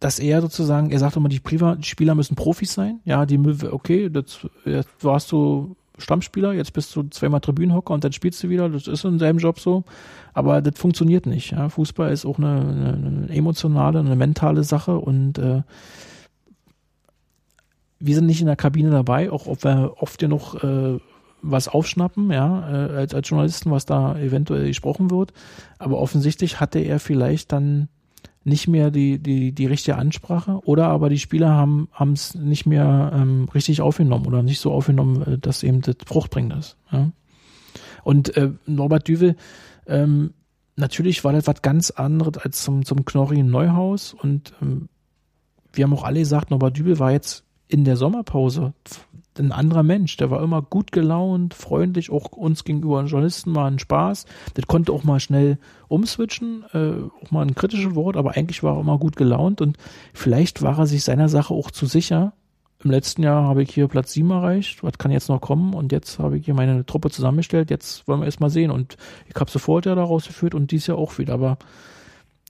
[0.00, 1.42] dass er sozusagen, er sagt immer, die,
[1.82, 3.38] Spieler müssen Profis sein, ja, die,
[3.70, 8.48] okay, das, jetzt warst du Stammspieler, jetzt bist du zweimal Tribünenhocker und dann spielst du
[8.48, 9.84] wieder, das ist in seinem Job so,
[10.32, 14.98] aber das funktioniert nicht, ja, Fußball ist auch eine, eine, eine emotionale, eine mentale Sache
[14.98, 15.62] und, äh,
[18.04, 20.98] wir sind nicht in der Kabine dabei, auch ob wir oft ja noch äh,
[21.40, 25.32] was aufschnappen, ja, äh, als, als Journalisten, was da eventuell gesprochen wird.
[25.78, 27.88] Aber offensichtlich hatte er vielleicht dann
[28.44, 33.10] nicht mehr die, die, die richtige Ansprache oder aber die Spieler haben es nicht mehr
[33.14, 36.76] ähm, richtig aufgenommen oder nicht so aufgenommen, äh, dass eben das Frucht bringt ist.
[36.92, 37.10] Ja.
[38.04, 39.36] Und äh, Norbert Düvel,
[39.86, 40.34] ähm,
[40.76, 44.88] natürlich war das was ganz anderes als zum, zum Knorri Neuhaus und ähm,
[45.72, 48.74] wir haben auch alle gesagt, Norbert Dübel war jetzt in der Sommerpause
[49.38, 50.16] ein anderer Mensch.
[50.16, 54.26] Der war immer gut gelaunt, freundlich, auch uns gegenüber den Journalisten war ein Spaß.
[54.56, 56.92] Der konnte auch mal schnell umswitchen, äh,
[57.22, 59.76] auch mal ein kritisches Wort, aber eigentlich war er immer gut gelaunt und
[60.12, 62.32] vielleicht war er sich seiner Sache auch zu sicher.
[62.82, 65.90] Im letzten Jahr habe ich hier Platz 7 erreicht, was kann jetzt noch kommen und
[65.90, 68.96] jetzt habe ich hier meine Truppe zusammengestellt, jetzt wollen wir erst mal sehen und
[69.28, 71.58] ich habe sofort ja daraus geführt und dies Jahr auch wieder, aber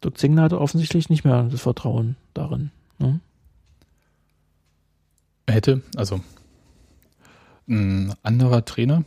[0.03, 2.71] Dirk Zingler hatte offensichtlich nicht mehr das Vertrauen darin.
[2.99, 3.21] Ne?
[5.49, 6.21] hätte, also
[7.69, 9.05] ein anderer Trainer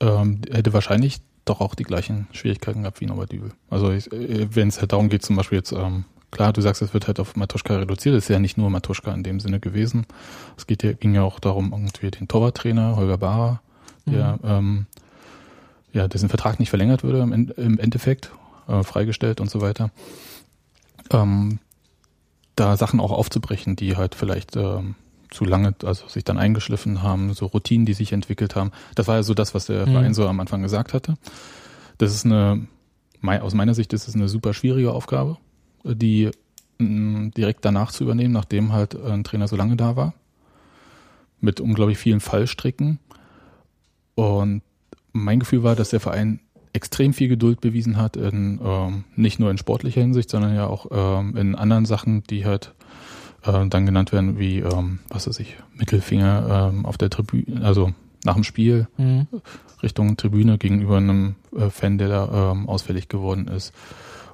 [0.00, 3.52] ähm, hätte wahrscheinlich doch auch die gleichen Schwierigkeiten gehabt wie Norbert Dübel.
[3.70, 6.94] Also äh, wenn es halt darum geht, zum Beispiel jetzt, ähm, klar, du sagst, es
[6.94, 10.06] wird halt auf Matuschka reduziert, das ist ja nicht nur Matuschka in dem Sinne gewesen.
[10.56, 13.60] Es geht ja, ging ja auch darum, irgendwie den Torwarttrainer, Holger Barer,
[14.06, 14.38] der mhm.
[14.44, 14.86] ähm,
[15.92, 18.30] ja, dessen Vertrag nicht verlängert würde im, im Endeffekt,
[18.68, 19.90] äh, freigestellt und so weiter.
[21.10, 21.58] Ähm,
[22.56, 24.94] da Sachen auch aufzubrechen, die halt vielleicht ähm,
[25.32, 28.70] zu lange, also sich dann eingeschliffen haben, so Routinen, die sich entwickelt haben.
[28.94, 29.92] Das war ja so das, was der mhm.
[29.92, 31.14] Verein so am Anfang gesagt hatte.
[31.98, 32.66] Das ist eine,
[33.22, 35.38] aus meiner Sicht ist es eine super schwierige Aufgabe,
[35.84, 36.30] die
[36.78, 40.14] mh, direkt danach zu übernehmen, nachdem halt ein Trainer so lange da war.
[41.40, 42.98] Mit unglaublich vielen Fallstricken.
[44.14, 44.62] Und
[45.12, 46.40] mein Gefühl war, dass der Verein
[46.72, 50.86] extrem viel Geduld bewiesen hat, in, ähm, nicht nur in sportlicher Hinsicht, sondern ja auch
[50.90, 52.74] ähm, in anderen Sachen, die halt
[53.44, 57.92] äh, dann genannt werden, wie, ähm, was weiß ich, Mittelfinger ähm, auf der Tribüne, also
[58.24, 59.26] nach dem Spiel mhm.
[59.82, 63.72] Richtung Tribüne gegenüber einem äh, Fan, der da ähm, ausfällig geworden ist.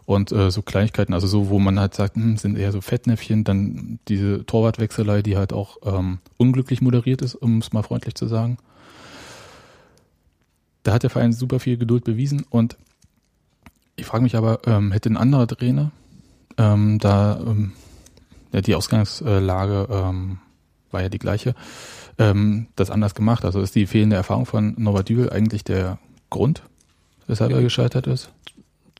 [0.05, 3.45] Und äh, so Kleinigkeiten, also so, wo man halt sagt, hm, sind eher so Fettnäpfchen,
[3.45, 8.27] dann diese Torwartwechselei, die halt auch ähm, unglücklich moderiert ist, um es mal freundlich zu
[8.27, 8.57] sagen
[10.89, 12.79] da hat der Verein super viel Geduld bewiesen und
[13.97, 15.91] ich frage mich aber, ähm, hätte ein anderer Trainer
[16.57, 17.73] ähm, da ähm,
[18.53, 20.39] ja, die Ausgangslage ähm,
[20.91, 21.55] war ja die gleiche,
[22.19, 23.45] ähm, das anders gemacht?
[23.45, 25.99] Also ist die fehlende Erfahrung von Norbert Dübel eigentlich der
[26.31, 26.63] Grund,
[27.27, 28.31] weshalb er gescheitert ist?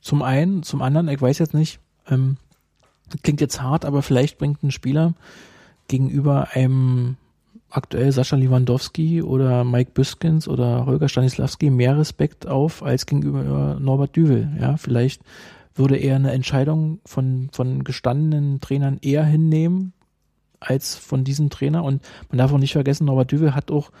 [0.01, 2.37] Zum einen, zum anderen, ich weiß jetzt nicht, ähm,
[3.23, 5.13] klingt jetzt hart, aber vielleicht bringt ein Spieler
[5.87, 7.17] gegenüber einem
[7.69, 14.15] aktuell Sascha Lewandowski oder Mike Büskens oder Holger Stanislawski mehr Respekt auf als gegenüber Norbert
[14.15, 14.49] Düvel.
[14.59, 15.21] Ja, vielleicht
[15.75, 19.93] würde er eine Entscheidung von, von gestandenen Trainern eher hinnehmen
[20.59, 21.83] als von diesem Trainer.
[21.83, 23.91] Und man darf auch nicht vergessen, Norbert Düvel hat auch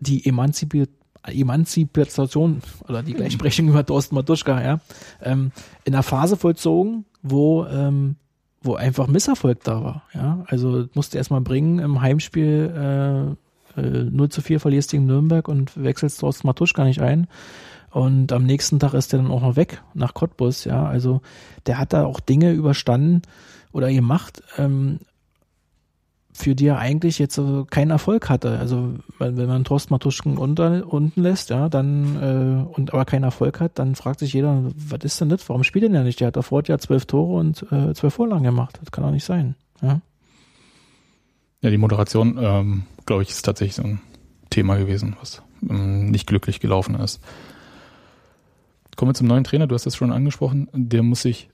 [0.00, 0.90] die Emanzipiert
[1.26, 4.80] Emanzipation oder die Gleichsprechung über Thorsten Matuschka, ja,
[5.22, 5.52] ähm,
[5.84, 8.16] in einer Phase vollzogen, wo ähm,
[8.64, 10.02] wo einfach Misserfolg da war.
[10.14, 13.36] Ja, also musste erstmal bringen im Heimspiel
[13.76, 17.26] äh, äh, 0 zu 4 verlierst gegen Nürnberg und wechselst Thorsten Matuschka nicht ein.
[17.94, 20.84] Und am nächsten Tag ist der dann auch noch weg nach Cottbus, ja.
[20.84, 21.20] Also
[21.66, 23.22] der hat da auch Dinge überstanden
[23.70, 24.98] oder gemacht, ähm,
[26.32, 28.58] für die er eigentlich jetzt äh, keinen Erfolg hatte.
[28.58, 33.60] Also wenn man Thorsten Matuschken unter, unten lässt, ja, dann äh, und aber keinen Erfolg
[33.60, 35.48] hat, dann fragt sich jeder, was ist denn das?
[35.48, 36.18] Warum spielt denn der nicht?
[36.18, 38.76] Der hat davor ja zwölf Tore und äh, zwölf Vorlagen gemacht.
[38.80, 39.54] Das kann doch nicht sein.
[39.80, 40.00] Ja,
[41.60, 44.00] ja die Moderation, ähm, glaube ich, ist tatsächlich so ein
[44.50, 47.20] Thema gewesen, was ähm, nicht glücklich gelaufen ist.
[48.96, 51.48] Kommen wir zum neuen Trainer, du hast das schon angesprochen, der muss sich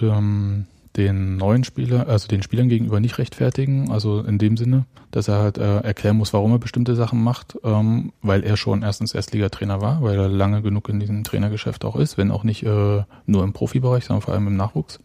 [0.00, 5.28] ähm, den neuen Spieler, also den Spielern gegenüber nicht rechtfertigen, also in dem Sinne, dass
[5.28, 9.14] er halt äh, erklären muss, warum er bestimmte Sachen macht, ähm, weil er schon erstens
[9.14, 13.04] Erstligatrainer war, weil er lange genug in diesem Trainergeschäft auch ist, wenn auch nicht äh,
[13.26, 15.00] nur im Profibereich, sondern vor allem im Nachwuchs.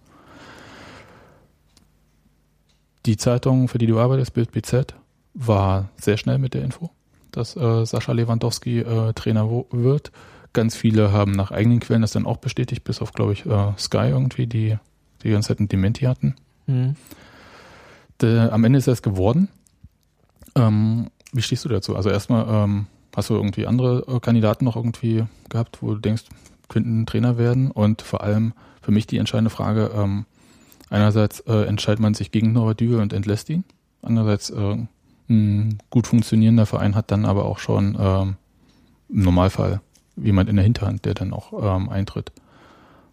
[3.06, 4.93] Die Zeitung, für die du arbeitest, Bild BZ,
[5.34, 6.89] war sehr schnell mit der Info,
[7.32, 10.12] dass äh, Sascha Lewandowski äh, Trainer wird.
[10.54, 13.74] Ganz viele haben nach eigenen Quellen das dann auch bestätigt, bis auf, glaube ich, äh,
[13.78, 14.78] Sky irgendwie, die
[15.24, 16.36] die ganze Zeit ein Dementi hatten.
[16.68, 16.96] Mhm.
[18.22, 19.50] De, am Ende ist es geworden.
[20.56, 21.96] Ähm, wie stehst du dazu?
[21.96, 26.24] Also erstmal, ähm, hast du irgendwie andere äh, Kandidaten noch irgendwie gehabt, wo du denkst,
[26.70, 27.72] könnten Trainer werden?
[27.72, 30.26] Und vor allem für mich die entscheidende Frage, ähm,
[30.90, 33.64] einerseits äh, entscheidet man sich gegen Norbert Dübel und entlässt ihn.
[34.02, 34.78] Andererseits äh,
[35.30, 38.36] ein gut funktionierender Verein hat dann aber auch schon ähm,
[39.10, 39.82] im Normalfall
[40.17, 42.32] jemand in der Hinterhand, der dann auch ähm, eintritt.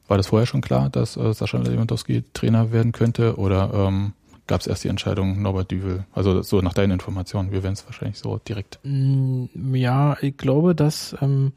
[0.07, 4.13] War das vorher schon klar, dass äh, Sascha Lewandowski Trainer werden könnte oder ähm,
[4.47, 6.05] gab es erst die Entscheidung Norbert Düvel?
[6.13, 8.79] Also so nach deinen Informationen, wir werden es wahrscheinlich so direkt.
[8.83, 11.53] Mm, ja, ich glaube, dass ähm,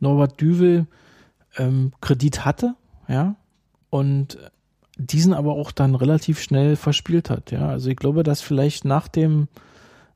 [0.00, 0.86] Norbert Düvel
[1.56, 2.74] ähm, Kredit hatte,
[3.08, 3.36] ja,
[3.90, 4.38] und
[4.96, 7.68] diesen aber auch dann relativ schnell verspielt hat, ja.
[7.68, 9.48] Also ich glaube, dass vielleicht nach dem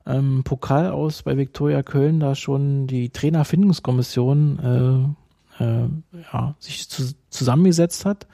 [0.07, 5.15] ähm, Pokal aus bei Viktoria Köln da schon die Trainerfindungskommission
[5.59, 5.87] äh, äh,
[6.33, 8.27] ja, sich zu, zusammengesetzt hat.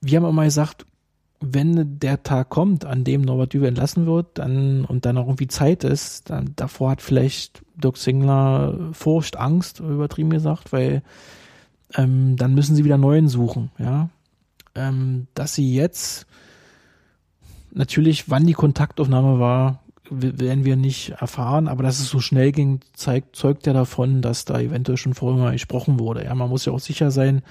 [0.00, 0.86] Wir haben immer gesagt,
[1.40, 5.48] wenn der Tag kommt, an dem Norbert Düwe entlassen wird, dann und dann auch irgendwie
[5.48, 11.02] Zeit ist, dann davor hat vielleicht Dirk Singler Furcht, Angst, übertrieben gesagt, weil
[11.94, 14.08] ähm, dann müssen sie wieder neuen suchen, ja.
[14.74, 16.26] Ähm, dass sie jetzt
[17.72, 22.80] natürlich, wann die Kontaktaufnahme war, werden wir nicht erfahren, aber dass es so schnell ging,
[22.94, 26.24] zeigt, zeugt ja davon, dass da eventuell schon vorher mal gesprochen wurde.
[26.24, 27.42] Ja, man muss ja auch sicher sein,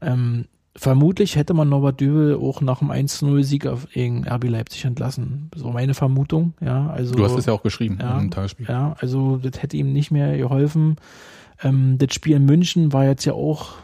[0.00, 0.46] ähm,
[0.76, 5.50] vermutlich hätte man Norbert Dübel auch nach dem 1-0-Sieg gegen RB Leipzig entlassen.
[5.54, 6.88] So meine Vermutung, ja.
[6.90, 8.66] Also, du hast es ja auch geschrieben ja, im Tagesspiel.
[8.68, 10.96] Ja, also das hätte ihm nicht mehr geholfen.
[11.62, 13.74] Ähm, das Spiel in München war jetzt ja auch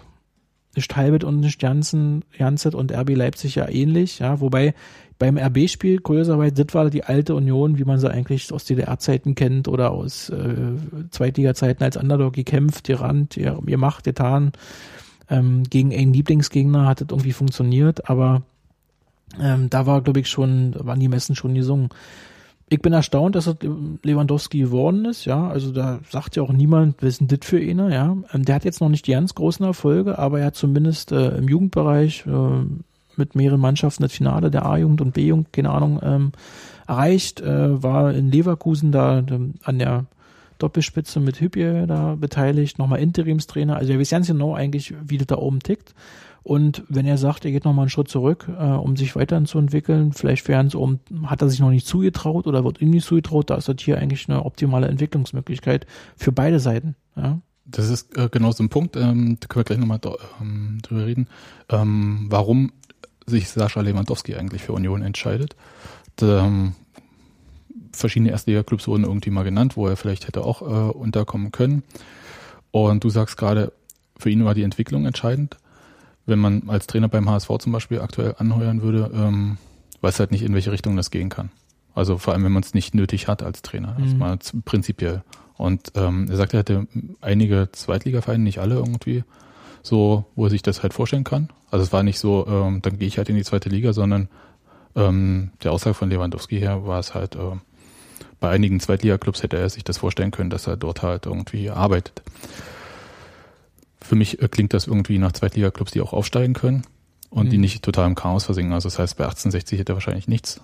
[0.77, 4.75] nicht Halbet und nicht Janssen, Janset und RB Leipzig ja ähnlich, ja, wobei
[5.19, 9.69] beim RB-Spiel, kurioserweise, das war die alte Union, wie man sie eigentlich aus DDR-Zeiten kennt
[9.69, 10.73] oder aus äh,
[11.11, 14.53] Zweitliga-Zeiten als Underdog gekämpft, gerannt, gemacht, getan.
[15.31, 18.43] Ähm, gegen einen Lieblingsgegner hat das irgendwie funktioniert, aber
[19.41, 21.89] ähm, da war, glaube ich, schon, waren die Messen schon gesungen.
[22.69, 23.57] ich bin erstaunt, dass er
[24.03, 25.49] Lewandowski geworden ist, ja.
[25.49, 28.17] Also da sagt ja auch niemand, was ist denn das für ihn, ja.
[28.33, 31.37] Ähm, der hat jetzt noch nicht die ganz großen Erfolge, aber er hat zumindest äh,
[31.37, 32.65] im Jugendbereich äh,
[33.19, 36.33] mit mehreren Mannschaften das Finale der A-Jugend und B-Jugend, keine Ahnung, ähm,
[36.87, 40.07] erreicht, äh, war in Leverkusen da ähm, an der
[40.59, 43.77] Doppelspitze mit Hübje da beteiligt, nochmal Interimstrainer.
[43.77, 45.95] Also er weiß ganz genau eigentlich, wie das da oben tickt.
[46.45, 50.47] Und wenn er sagt, er geht nochmal einen Schritt zurück, äh, um sich weiterzuentwickeln, vielleicht
[50.47, 53.55] wären es um, hat er sich noch nicht zugetraut oder wird ihm nicht zugetraut, da
[53.55, 56.97] ist das hier eigentlich eine optimale Entwicklungsmöglichkeit für beide Seiten.
[57.17, 57.41] Ja.
[57.65, 60.01] Das ist äh, genau so ein Punkt, ähm, da können wir gleich nochmal
[60.39, 61.29] ähm, drüber reden,
[61.71, 62.73] ähm, warum
[63.27, 65.57] sich Sascha Lewandowski eigentlich für Union entscheidet.
[66.17, 66.75] Da, ähm,
[67.93, 71.83] verschiedene Erstliga-Clubs wurden irgendwie mal genannt, wo er vielleicht hätte auch äh, unterkommen können.
[72.71, 73.73] Und du sagst gerade,
[74.19, 75.57] für ihn war die Entwicklung entscheidend
[76.27, 79.59] wenn man als Trainer beim HSV zum Beispiel aktuell anheuern würde, ähm,
[80.01, 81.51] weiß halt nicht, in welche Richtung das gehen kann.
[81.95, 84.05] Also vor allem, wenn man es nicht nötig hat als Trainer, mhm.
[84.05, 85.23] erstmal prinzipiell.
[85.57, 86.87] Und ähm, er sagt, er hätte
[87.21, 89.23] einige Zweitligavereine, nicht alle irgendwie,
[89.85, 91.51] so, wo er sich das halt vorstellen kann.
[91.71, 94.29] Also es war nicht so, ähm, dann gehe ich halt in die zweite Liga, sondern
[94.97, 97.57] ähm, der Aussage von Lewandowski her war es halt, äh,
[98.41, 102.23] bei einigen Zweitliga-Clubs hätte er sich das vorstellen können, dass er dort halt irgendwie arbeitet.
[104.01, 106.85] Für mich äh, klingt das irgendwie nach Zweitliga-Clubs, die auch aufsteigen können
[107.29, 107.51] und mhm.
[107.51, 108.73] die nicht total im Chaos versinken.
[108.73, 110.63] Also das heißt, bei 1860 hätte er wahrscheinlich nichts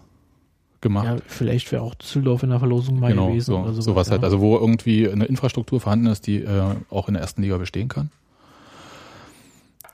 [0.80, 1.04] gemacht.
[1.04, 3.46] Ja, vielleicht wäre auch Düsseldorf in der Verlosung mal genau, gewesen.
[3.46, 4.12] So, oder sowas, sowas ja.
[4.12, 4.24] halt.
[4.24, 7.88] Also wo irgendwie eine Infrastruktur vorhanden ist, die äh, auch in der ersten Liga bestehen
[7.88, 8.10] kann.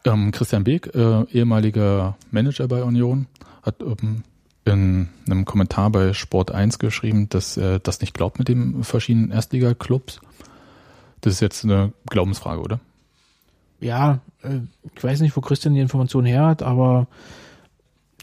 [0.07, 3.27] Ähm, Christian Beek, äh, ehemaliger Manager bei Union,
[3.63, 4.23] hat ähm,
[4.65, 9.31] in einem Kommentar bei Sport 1 geschrieben, dass er das nicht glaubt mit den verschiedenen
[9.31, 10.21] Erstliga-Clubs.
[11.21, 12.81] Das ist jetzt eine Glaubensfrage, oder?
[13.81, 14.61] ja, äh,
[14.95, 17.07] ich weiß nicht, wo Christian die Information her hat, aber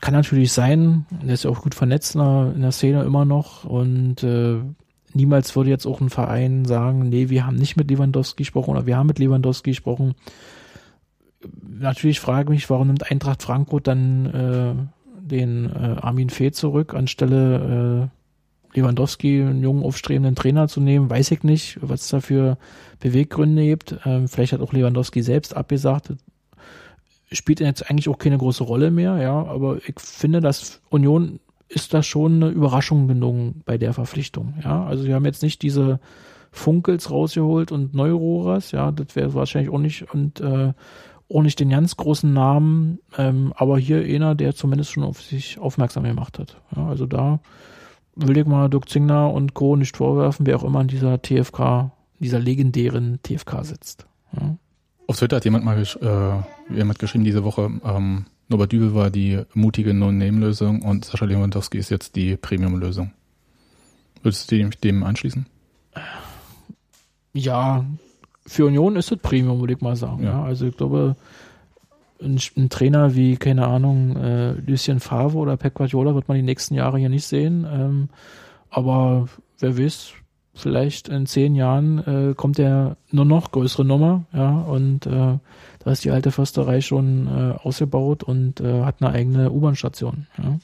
[0.02, 1.06] kann natürlich sein.
[1.26, 4.58] Er ist ja auch gut vernetzt in der Szene immer noch und äh,
[5.14, 8.86] niemals würde jetzt auch ein Verein sagen, nee, wir haben nicht mit Lewandowski gesprochen oder
[8.86, 10.16] wir haben mit Lewandowski gesprochen.
[11.80, 14.74] Natürlich frage ich mich, warum nimmt Eintracht Frankfurt dann äh,
[15.22, 21.32] den äh, Armin Fee zurück anstelle äh, Lewandowski, einen jungen, aufstrebenden Trainer zu nehmen, weiß
[21.32, 22.58] ich nicht, was es da für
[23.00, 23.96] Beweggründe gibt.
[24.06, 26.14] Ähm, vielleicht hat auch Lewandowski selbst abgesagt.
[27.32, 31.94] Spielt jetzt eigentlich auch keine große Rolle mehr, ja, aber ich finde, dass Union ist
[31.94, 34.86] da schon eine Überraschung genug bei der Verpflichtung, ja.
[34.86, 36.00] Also wir haben jetzt nicht diese
[36.52, 40.74] Funkels rausgeholt und Neurohres, ja, das wäre wahrscheinlich auch nicht und äh,
[41.34, 45.58] auch nicht den ganz großen Namen, ähm, aber hier einer, der zumindest schon auf sich
[45.60, 46.62] aufmerksam gemacht hat.
[46.76, 47.40] Ja, also da
[48.16, 49.76] will ich mal Dirk Zingner und Co.
[49.76, 54.06] nicht vorwerfen, wer auch immer in dieser TFK, dieser legendären TFK sitzt.
[54.40, 54.58] Ja.
[55.08, 59.42] Auf Twitter hat jemand mal äh, jemand geschrieben diese Woche, ähm, Norbert Dübel war die
[59.54, 63.12] mutige No-Name-Lösung und Sascha Lewandowski ist jetzt die Premium-Lösung.
[64.22, 65.48] Würdest du dem, dem anschließen?
[67.34, 67.86] Ja,
[68.46, 70.24] für Union ist es Premium, würde ich mal sagen.
[70.24, 70.32] Ja.
[70.32, 70.44] ja.
[70.44, 71.16] Also ich glaube,
[72.22, 76.44] ein, ein, Trainer wie, keine Ahnung, äh, Lucien Favre oder Pep Guardiola wird man die
[76.44, 77.66] nächsten Jahre hier nicht sehen.
[77.70, 78.10] Ähm,
[78.70, 79.28] aber
[79.60, 80.14] wer weiß,
[80.54, 85.38] vielleicht in zehn Jahren äh, kommt der nur noch größere Nummer, ja, und äh,
[85.80, 90.28] da ist die alte Försterei schon äh, ausgebaut und äh, hat eine eigene U-Bahn-Station.
[90.38, 90.60] Ja.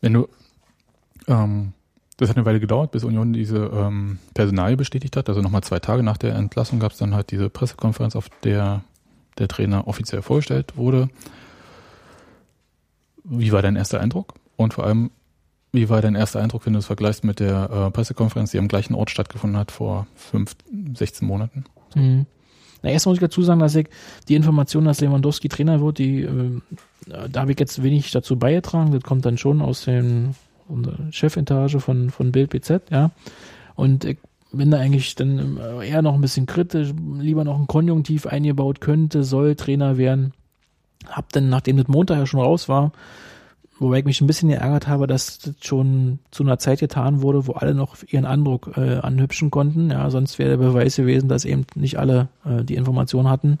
[0.00, 0.28] Wenn du,
[1.26, 1.72] ähm,
[2.20, 5.28] das hat eine Weile gedauert, bis Union diese ähm, Personalie bestätigt hat.
[5.28, 8.84] Also nochmal zwei Tage nach der Entlassung gab es dann halt diese Pressekonferenz, auf der
[9.38, 11.08] der Trainer offiziell vorgestellt wurde.
[13.24, 14.34] Wie war dein erster Eindruck?
[14.56, 15.10] Und vor allem,
[15.72, 18.68] wie war dein erster Eindruck, wenn du es vergleichst mit der äh, Pressekonferenz, die am
[18.68, 20.56] gleichen Ort stattgefunden hat vor fünf,
[20.94, 21.64] 16 Monaten?
[21.94, 22.26] Mhm.
[22.82, 23.88] Na, erst muss ich dazu sagen, dass ich
[24.28, 26.60] die Information, dass Lewandowski Trainer wird, die, äh,
[27.06, 28.92] da habe ich jetzt wenig dazu beigetragen.
[28.92, 30.34] Das kommt dann schon aus den
[31.10, 33.10] Chefintage von, von Bild BZ, ja.
[33.74, 34.18] Und ich
[34.52, 39.24] bin da eigentlich dann eher noch ein bisschen kritisch, lieber noch ein Konjunktiv eingebaut könnte,
[39.24, 40.32] soll Trainer werden.
[41.06, 42.92] Hab dann, nachdem das Montag ja schon raus war,
[43.78, 47.46] wobei ich mich ein bisschen geärgert habe, dass das schon zu einer Zeit getan wurde,
[47.46, 49.90] wo alle noch ihren Eindruck äh, anhübschen konnten.
[49.90, 53.58] Ja, sonst wäre der Beweis gewesen, dass eben nicht alle äh, die Information hatten.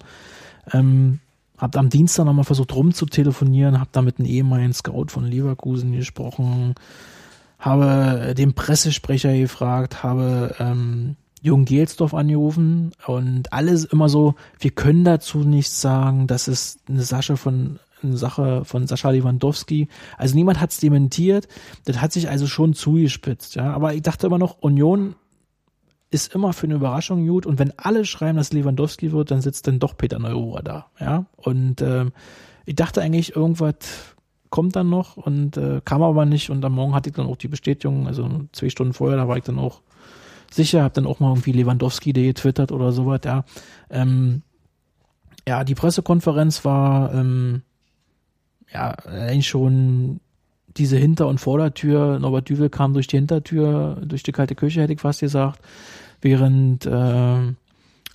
[0.72, 1.20] Ähm,
[1.60, 6.74] hab am Dienstag nochmal versucht rumzutelefonieren, hab da mit einem ehemaligen Scout von Leverkusen gesprochen,
[7.58, 15.04] habe den Pressesprecher gefragt, habe ähm, Jürgen Gelsdorf angerufen und alles immer so, wir können
[15.04, 19.88] dazu nichts sagen, das ist eine Sache von eine Sache von Sascha Lewandowski.
[20.16, 21.48] Also niemand hat's dementiert.
[21.84, 23.74] Das hat sich also schon zugespitzt, ja.
[23.74, 25.16] Aber ich dachte immer noch, Union
[26.10, 29.66] ist immer für eine Überraschung gut und wenn alle schreiben, dass Lewandowski wird, dann sitzt
[29.66, 31.26] dann doch Peter Neururer da, ja.
[31.36, 32.12] Und ähm,
[32.66, 33.74] ich dachte eigentlich, irgendwas
[34.50, 37.36] kommt dann noch und äh, kam aber nicht und am Morgen hatte ich dann auch
[37.36, 39.82] die Bestätigung, also zwei Stunden vorher, da war ich dann auch
[40.50, 43.44] sicher, habe dann auch mal irgendwie Lewandowski getwittert oder sowas, ja.
[43.88, 44.42] Ähm,
[45.46, 47.62] ja, die Pressekonferenz war ähm,
[48.72, 50.20] ja eigentlich schon
[50.76, 52.18] diese Hinter- und Vordertür.
[52.18, 55.60] Norbert Düvel kam durch die Hintertür, durch die kalte Küche, hätte ich fast gesagt,
[56.20, 57.38] während äh,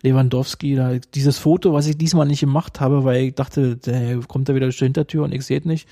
[0.01, 4.47] Lewandowski da dieses Foto, was ich diesmal nicht gemacht habe, weil ich dachte, der kommt
[4.47, 5.87] da wieder durch die Hintertür und ich sehe es nicht.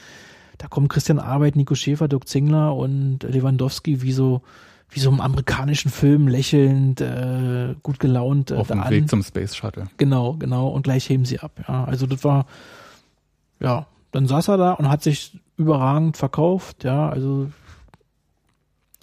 [0.57, 4.41] Da kommen Christian Arbeit, Nico Schäfer, Dirk Zingler und Lewandowski wie so
[4.93, 8.51] wie so im amerikanischen Film lächelnd, äh, gut gelaunt.
[8.51, 9.87] Äh, Auf dem Weg zum Space Shuttle.
[9.97, 10.67] Genau, genau.
[10.67, 11.51] Und gleich heben sie ab.
[11.67, 12.45] Ja, also das war,
[13.59, 16.83] ja, dann saß er da und hat sich überragend verkauft.
[16.83, 17.49] Ja, also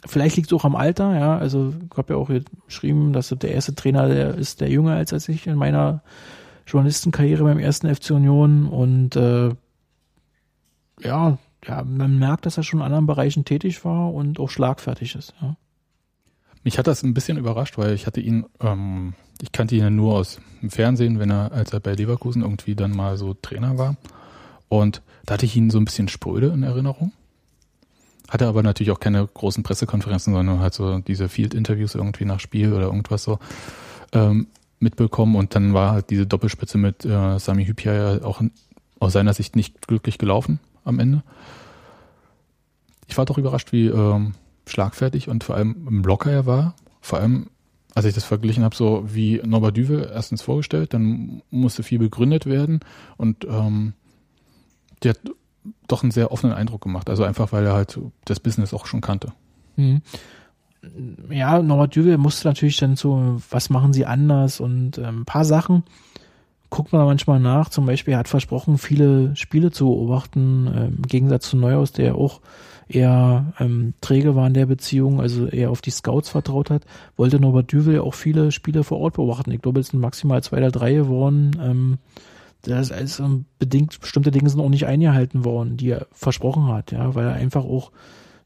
[0.06, 1.18] vielleicht liegt es auch am Alter.
[1.18, 2.30] Ja, also ich habe ja auch
[2.66, 6.02] geschrieben, dass der erste Trainer, der ist der jünger als, als ich in meiner
[6.66, 9.50] Journalistenkarriere beim ersten FC Union und äh,
[11.02, 15.14] ja, ja, man merkt, dass er schon in anderen Bereichen tätig war und auch schlagfertig
[15.14, 15.34] ist.
[15.40, 15.56] Ja.
[16.62, 19.90] Mich hat das ein bisschen überrascht, weil ich hatte ihn, ähm, ich kannte ihn ja
[19.90, 23.78] nur aus dem Fernsehen, wenn er, als er bei Leverkusen irgendwie dann mal so Trainer
[23.78, 23.96] war.
[24.68, 27.12] Und da hatte ich ihn so ein bisschen spröde in Erinnerung.
[28.28, 32.72] Hatte aber natürlich auch keine großen Pressekonferenzen, sondern halt so diese Field-Interviews irgendwie nach Spiel
[32.72, 33.38] oder irgendwas so
[34.10, 34.48] ähm,
[34.80, 35.36] mitbekommen.
[35.36, 38.42] Und dann war halt diese Doppelspitze mit äh, Sami Hübjer ja auch
[38.98, 41.22] aus seiner Sicht nicht glücklich gelaufen am Ende.
[43.06, 44.32] Ich war doch überrascht, wie ähm,
[44.66, 46.74] schlagfertig und vor allem locker er war.
[47.00, 47.50] Vor allem,
[47.94, 52.46] als ich das verglichen habe, so wie Norbert Düvel erstens vorgestellt, dann musste viel begründet
[52.46, 52.80] werden
[53.16, 53.92] und ähm,
[55.02, 55.20] der hat
[55.88, 57.10] doch einen sehr offenen Eindruck gemacht.
[57.10, 59.32] Also einfach, weil er halt das Business auch schon kannte.
[59.76, 60.02] Mhm.
[61.28, 65.44] Ja, Norbert Düvel musste natürlich dann so, was machen sie anders und äh, ein paar
[65.44, 65.84] Sachen
[66.70, 67.68] guckt man manchmal nach.
[67.68, 72.14] Zum Beispiel, er hat versprochen, viele Spiele zu beobachten, äh, im Gegensatz zu Neuhaus, der
[72.14, 72.40] auch
[72.88, 76.84] eher ähm, träge war in der Beziehung, also eher auf die Scouts vertraut hat,
[77.16, 79.52] wollte Norbert Düvel auch viele Spiele vor Ort beobachten.
[79.52, 81.50] Ich glaube, es sind maximal zwei oder drei geworden.
[81.60, 81.98] Ähm,
[82.62, 86.92] das ist ähm, bedingt, bestimmte Dinge sind auch nicht eingehalten worden, die er versprochen hat,
[86.92, 87.90] ja, weil er einfach auch,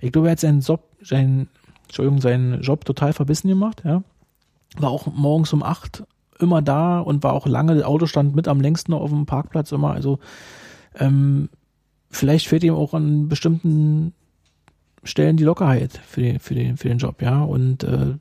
[0.01, 1.49] ich glaube, er hat seinen Job, seinen,
[1.85, 4.03] Entschuldigung, seinen Job total verbissen gemacht, ja.
[4.77, 6.05] War auch morgens um acht
[6.41, 9.71] immer da und war auch lange, der Auto stand mit am längsten auf dem Parkplatz
[9.71, 9.93] immer.
[9.93, 10.19] Also
[10.99, 11.49] ähm,
[12.11, 14.13] vielleicht fehlt ihm auch an bestimmten
[15.05, 17.43] Stellen die Lockerheit für den, für den, für den Job, ja.
[17.43, 18.15] Und äh,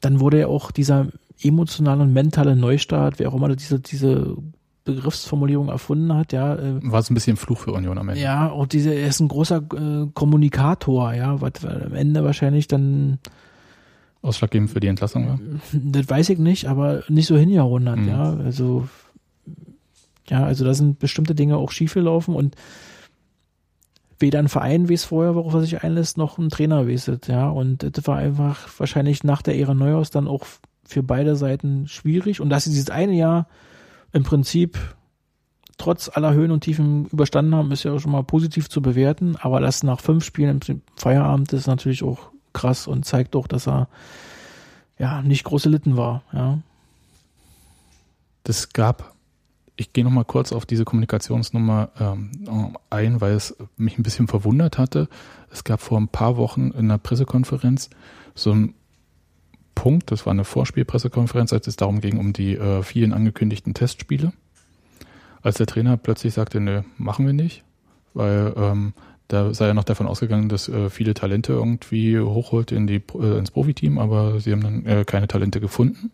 [0.00, 1.08] dann wurde ja auch dieser
[1.42, 4.36] emotionale und mentale Neustart, wer auch immer diese, diese
[4.84, 6.54] Begriffsformulierung erfunden hat, ja.
[6.56, 8.20] Äh, War so ein bisschen Fluch für Union am Ende.
[8.20, 13.18] Ja, und diese, er ist ein großer äh, Kommunikator, ja, was am Ende wahrscheinlich dann
[14.22, 15.40] ausschlaggebend für die Entlassung war?
[15.72, 18.08] Das weiß ich nicht, aber nicht so hingehauen hat, mhm.
[18.08, 18.36] ja.
[18.44, 18.88] Also,
[20.28, 22.56] ja, also da sind bestimmte Dinge auch schiefgelaufen und
[24.18, 27.10] weder ein Verein wie es vorher, worauf er sich einlässt, noch ein Trainer wie es
[27.26, 27.48] ja.
[27.50, 30.46] Und das war einfach wahrscheinlich nach der Ära Neuhaus dann auch
[30.84, 32.40] für beide Seiten schwierig.
[32.40, 33.48] Und dass sie dieses eine Jahr
[34.12, 34.78] im Prinzip
[35.78, 39.36] trotz aller Höhen und Tiefen überstanden haben, ist ja schon mal positiv zu bewerten.
[39.36, 43.66] Aber das nach fünf Spielen im Feierabend ist natürlich auch krass und zeigt auch, dass
[43.66, 43.88] er
[44.98, 46.22] ja nicht große Litten war.
[46.32, 46.58] Ja.
[48.44, 49.14] Das gab,
[49.76, 54.28] ich gehe noch mal kurz auf diese Kommunikationsnummer ähm, ein, weil es mich ein bisschen
[54.28, 55.08] verwundert hatte.
[55.50, 57.90] Es gab vor ein paar Wochen in einer Pressekonferenz
[58.34, 58.74] so einen
[59.74, 64.32] Punkt, das war eine Vorspielpressekonferenz, als es darum ging, um die äh, vielen angekündigten Testspiele.
[65.42, 67.64] Als der Trainer plötzlich sagte, nö, machen wir nicht,
[68.14, 68.92] weil ähm,
[69.28, 73.38] da sei er noch davon ausgegangen, dass äh, viele Talente irgendwie hochholt in die, äh,
[73.38, 76.10] ins Profiteam, aber sie haben dann äh, keine Talente gefunden.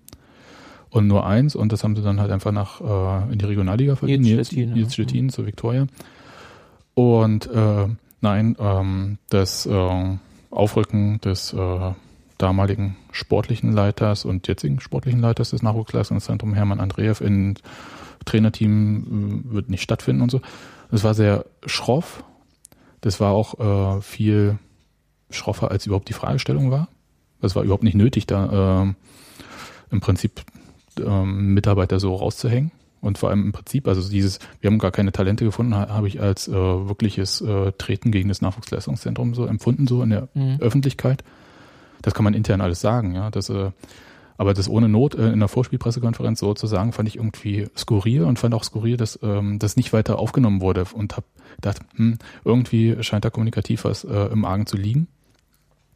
[0.91, 3.97] Und nur eins, und das haben sie dann halt einfach nach äh, in die Regionalliga
[3.97, 5.33] vergeben, Nils Stettin, Nils Stettin ja.
[5.35, 5.87] zur Viktoria.
[6.95, 7.87] Und äh,
[8.21, 10.17] nein, ähm, das äh,
[10.51, 11.93] Aufrücken des äh,
[12.39, 17.57] damaligen sportlichen Leiters und jetzigen sportlichen Leiters des Nachwuchsleistungszentrums Hermann Andreev in
[18.25, 20.41] Trainerteam äh, wird nicht stattfinden und so.
[20.91, 22.25] Das war sehr schroff
[23.01, 24.59] das war auch äh, viel
[25.31, 26.89] schroffer, als überhaupt die Fragestellung war.
[27.41, 28.95] Es war überhaupt nicht nötig, da äh,
[29.91, 30.43] im Prinzip
[30.99, 32.73] äh, Mitarbeiter so rauszuhängen.
[33.01, 36.21] Und vor allem im Prinzip, also dieses, wir haben gar keine Talente gefunden, habe ich
[36.21, 40.57] als äh, wirkliches äh, Treten gegen das Nachwuchsleistungszentrum so empfunden, so in der mhm.
[40.59, 41.23] Öffentlichkeit.
[42.03, 43.31] Das kann man intern alles sagen, ja.
[43.31, 43.71] Das, äh,
[44.39, 48.23] aber das ohne Not äh, in der Vorspielpressekonferenz so zu sagen, fand ich irgendwie skurril
[48.23, 51.27] und fand auch skurril, dass ähm, das nicht weiter aufgenommen wurde und habe
[51.57, 55.09] gedacht, hm, irgendwie scheint da kommunikativ was äh, im Argen zu liegen.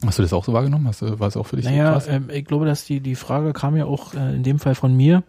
[0.05, 0.89] Hast du das auch so wahrgenommen?
[0.89, 2.11] Hast du, war es auch für dich naja, so?
[2.11, 4.97] Ähm, ich glaube, dass die, die Frage kam ja auch äh, in dem Fall von
[4.97, 5.23] mir.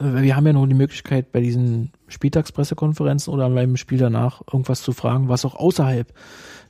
[0.00, 4.92] wir haben ja nur die Möglichkeit, bei diesen Spieltagspressekonferenzen oder beim Spiel danach irgendwas zu
[4.92, 6.10] fragen, was auch außerhalb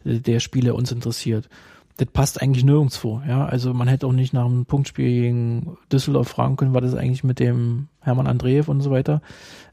[0.04, 1.48] äh, der Spiele uns interessiert.
[1.96, 3.44] Das passt eigentlich nirgendwo, ja.
[3.44, 7.22] Also man hätte auch nicht nach einem Punktspiel gegen Düsseldorf fragen können, was ist eigentlich
[7.22, 9.22] mit dem Hermann Andreev und so weiter.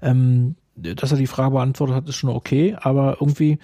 [0.02, 3.60] Ähm, dass er die Frage beantwortet hat, ist schon okay, aber irgendwie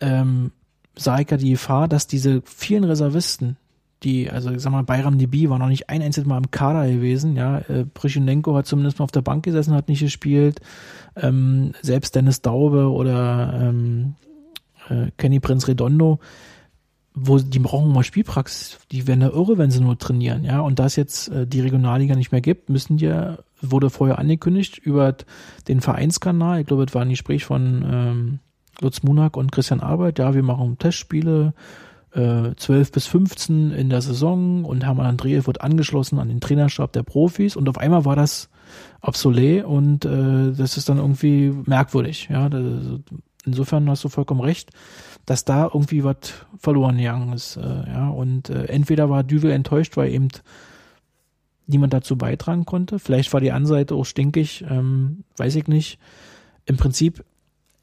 [0.00, 0.52] ähm,
[0.96, 3.56] sah ich ja die Gefahr, dass diese vielen Reservisten,
[4.02, 6.88] die, also ich sag mal, Bayram Dibi war noch nicht ein einziges Mal im Kader
[6.88, 10.60] gewesen, ja, äh, Prischenenko hat zumindest mal auf der Bank gesessen, hat nicht gespielt,
[11.16, 14.14] ähm, selbst Dennis Daube oder ähm,
[14.88, 16.20] äh, Kenny Prinz Redondo,
[17.26, 20.78] wo die brauchen mal Spielpraxis, die werden da irre, wenn sie nur trainieren, ja, und
[20.78, 23.12] da es jetzt äh, die Regionalliga nicht mehr gibt, müssen die,
[23.60, 25.14] wurde vorher angekündigt über
[25.66, 28.38] den Vereinskanal, ich glaube, es war ein Gespräch von ähm,
[28.80, 31.54] Lutz Munak und Christian Arbeit, ja, wir machen Testspiele,
[32.12, 36.92] äh, 12 bis 15 in der Saison und Hermann Andreev wird angeschlossen an den Trainerstab
[36.92, 37.56] der Profis.
[37.56, 38.48] Und auf einmal war das
[39.00, 42.28] obsolet und äh, das ist dann irgendwie merkwürdig.
[42.30, 42.62] Ja, das,
[43.44, 44.70] insofern hast du vollkommen recht,
[45.28, 46.16] dass da irgendwie was
[46.58, 47.58] verloren gegangen ist.
[47.58, 50.28] Äh, ja, und äh, entweder war Düvel enttäuscht, weil eben
[51.66, 52.98] niemand dazu beitragen konnte.
[52.98, 55.98] Vielleicht war die Anseite auch stinkig, ähm, weiß ich nicht.
[56.64, 57.26] Im Prinzip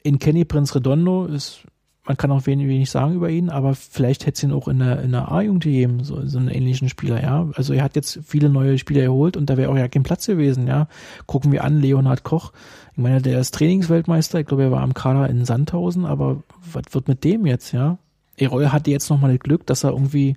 [0.02, 1.60] in Kenny Prinz Redondo ist
[2.06, 4.78] man kann auch wenig, wenig sagen über ihn, aber vielleicht hätte es ihn auch in
[4.78, 7.48] der, in der A-Jugend gegeben, so, so einen ähnlichen Spieler, ja.
[7.54, 10.26] Also er hat jetzt viele neue Spieler erholt und da wäre auch ja kein Platz
[10.26, 10.86] gewesen, ja.
[11.26, 12.52] Gucken wir an, Leonhard Koch.
[12.92, 16.84] Ich meine, der ist Trainingsweltmeister, ich glaube, er war am Kader in Sandhausen, aber was
[16.92, 17.98] wird mit dem jetzt, ja?
[18.36, 20.36] Eroy hatte jetzt nochmal das Glück, dass er irgendwie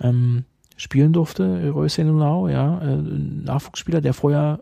[0.00, 0.44] ähm,
[0.76, 4.60] spielen durfte, Eroy Senulau, ja, äh, Nachwuchsspieler, der vorher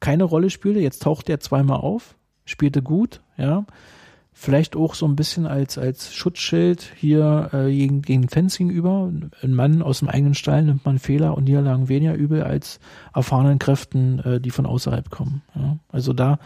[0.00, 2.14] keine Rolle spielte, jetzt taucht er zweimal auf,
[2.44, 3.64] spielte gut, ja
[4.32, 9.12] vielleicht auch so ein bisschen als, als Schutzschild hier äh, gegen, gegen Fans gegenüber.
[9.42, 12.80] Ein Mann aus dem eigenen Stall nimmt man Fehler und Niederlagen weniger übel als
[13.14, 15.42] erfahrenen Kräften, äh, die von außerhalb kommen.
[15.54, 15.78] Ja.
[15.88, 16.38] Also da,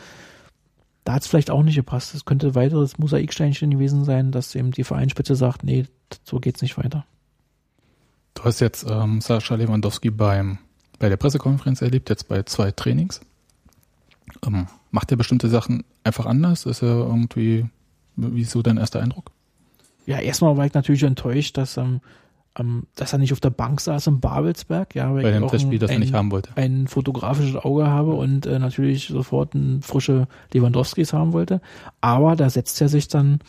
[1.04, 2.14] da hat es vielleicht auch nicht gepasst.
[2.14, 5.86] Es könnte weiteres Mosaiksteinchen gewesen sein, dass eben die Vereinsspitze sagt, nee,
[6.24, 7.06] so geht's nicht weiter.
[8.34, 10.58] Du hast jetzt ähm, Sascha Lewandowski beim,
[10.98, 13.20] bei der Pressekonferenz erlebt, jetzt bei zwei Trainings.
[14.44, 16.66] Ähm, macht er bestimmte Sachen einfach anders?
[16.66, 17.66] Ist er irgendwie
[18.16, 19.30] wie ist so dein erster Eindruck?
[20.06, 22.00] Ja, erstmal war ich natürlich enttäuscht, dass, ähm,
[22.58, 24.94] ähm, dass er nicht auf der Bank saß im Babelsberg.
[24.94, 26.50] Ja, weil Bei dem Testspiel, das er nicht haben wollte.
[26.54, 31.60] Ein fotografisches Auge habe und äh, natürlich sofort ein frische Lewandowskis haben wollte.
[32.00, 33.40] Aber da setzt er sich dann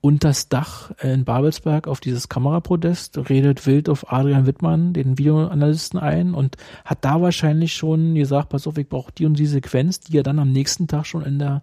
[0.00, 6.34] unters Dach in Babelsberg auf dieses Kamerapodest, redet wild auf Adrian Wittmann, den Videoanalysten ein
[6.34, 10.18] und hat da wahrscheinlich schon gesagt, pass auf, ich brauche die und die Sequenz, die
[10.18, 11.62] er dann am nächsten Tag schon in der,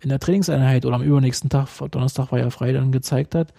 [0.00, 3.54] in der Trainingseinheit oder am übernächsten Tag, Donnerstag war ja frei, dann gezeigt hat.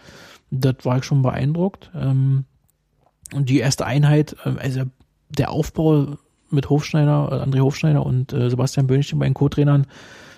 [0.51, 1.91] Das war ich schon beeindruckt.
[1.95, 2.45] Ähm,
[3.33, 4.83] und die erste Einheit, ähm, also
[5.29, 6.17] der Aufbau
[6.49, 9.87] mit Hofschneider, äh, André Hofschneider und äh, Sebastian Böhnchen bei den Co-Trainern,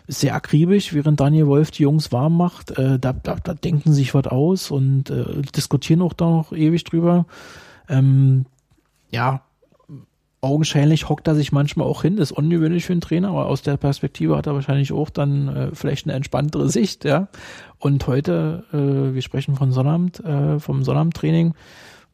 [0.10, 2.72] sehr akribisch, während Daniel Wolf die Jungs warm macht.
[2.72, 6.84] Äh, da, da, da denken sich was aus und äh, diskutieren auch da noch ewig
[6.84, 7.26] drüber.
[7.88, 8.46] Ähm,
[9.12, 9.44] ja,
[10.42, 12.18] augenscheinlich hockt er sich manchmal auch hin.
[12.18, 15.48] Das ist ungewöhnlich für einen Trainer, aber aus der Perspektive hat er wahrscheinlich auch dann
[15.48, 17.06] äh, vielleicht eine entspanntere Sicht.
[17.06, 17.28] Ja.
[17.78, 21.54] Und heute, äh, wir sprechen von Sonnabend, äh, vom Sonnabendtraining,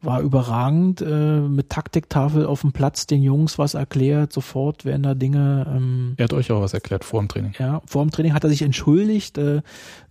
[0.02, 5.14] war überragend, äh, mit Taktiktafel auf dem Platz den Jungs was erklärt, sofort werden da
[5.14, 5.66] Dinge.
[5.68, 7.54] Ähm, er hat euch auch was erklärt vor dem Training.
[7.58, 9.56] Ja, vor dem Training hat er sich entschuldigt, äh,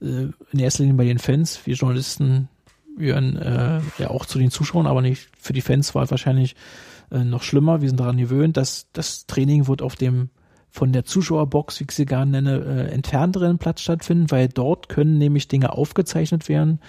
[0.01, 1.65] äh in erster Linie bei den Fans.
[1.65, 2.49] Wir Journalisten
[2.97, 6.55] gehören äh, ja auch zu den Zuschauern, aber nicht für die Fans war es wahrscheinlich
[7.11, 7.81] äh, noch schlimmer.
[7.81, 10.29] Wir sind daran gewöhnt, dass das Training wird auf dem
[10.75, 15.17] von der Zuschauerbox, wie ich sie gar nenne, äh, entfernteren Platz stattfinden, weil dort können
[15.17, 16.81] nämlich Dinge aufgezeichnet werden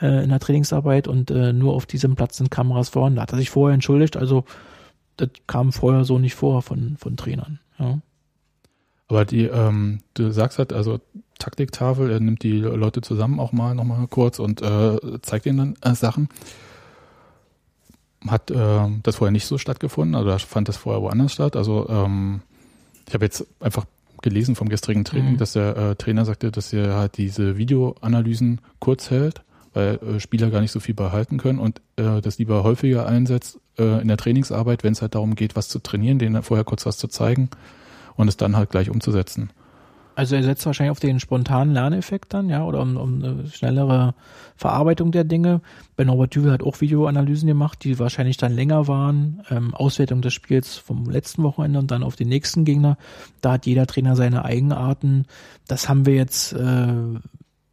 [0.00, 3.16] äh, in der Trainingsarbeit und äh, nur auf diesem Platz sind Kameras vorhanden.
[3.16, 4.44] Da hat er sich vorher entschuldigt, also
[5.18, 7.60] das kam vorher so nicht vor von, von Trainern.
[7.78, 7.98] Ja.
[9.08, 11.00] Aber die, ähm, du sagst halt, also
[11.38, 15.92] Taktiktafel, er nimmt die Leute zusammen auch mal nochmal kurz und äh, zeigt ihnen dann
[15.92, 16.30] äh, Sachen.
[18.26, 21.56] Hat äh, das vorher nicht so stattgefunden, also fand das vorher woanders statt.
[21.56, 22.40] Also ähm,
[23.08, 23.86] ich habe jetzt einfach
[24.22, 25.38] gelesen vom gestrigen Training, mhm.
[25.38, 29.42] dass der äh, Trainer sagte, dass er halt diese Videoanalysen kurz hält,
[29.74, 33.58] weil äh, Spieler gar nicht so viel behalten können und äh, das lieber häufiger einsetzt
[33.78, 36.86] äh, in der Trainingsarbeit, wenn es halt darum geht, was zu trainieren, denen vorher kurz
[36.86, 37.50] was zu zeigen
[38.16, 39.50] und es dann halt gleich umzusetzen.
[40.14, 44.14] Also er setzt wahrscheinlich auf den spontanen Lerneffekt dann, ja, oder um, um eine schnellere
[44.56, 45.60] Verarbeitung der Dinge.
[45.96, 49.42] Bei Norbert Düvel hat auch Videoanalysen gemacht, die wahrscheinlich dann länger waren.
[49.50, 52.96] Ähm, Auswertung des Spiels vom letzten Wochenende und dann auf den nächsten Gegner.
[53.40, 55.26] Da hat jeder Trainer seine Eigenarten.
[55.66, 56.92] Das haben wir jetzt äh,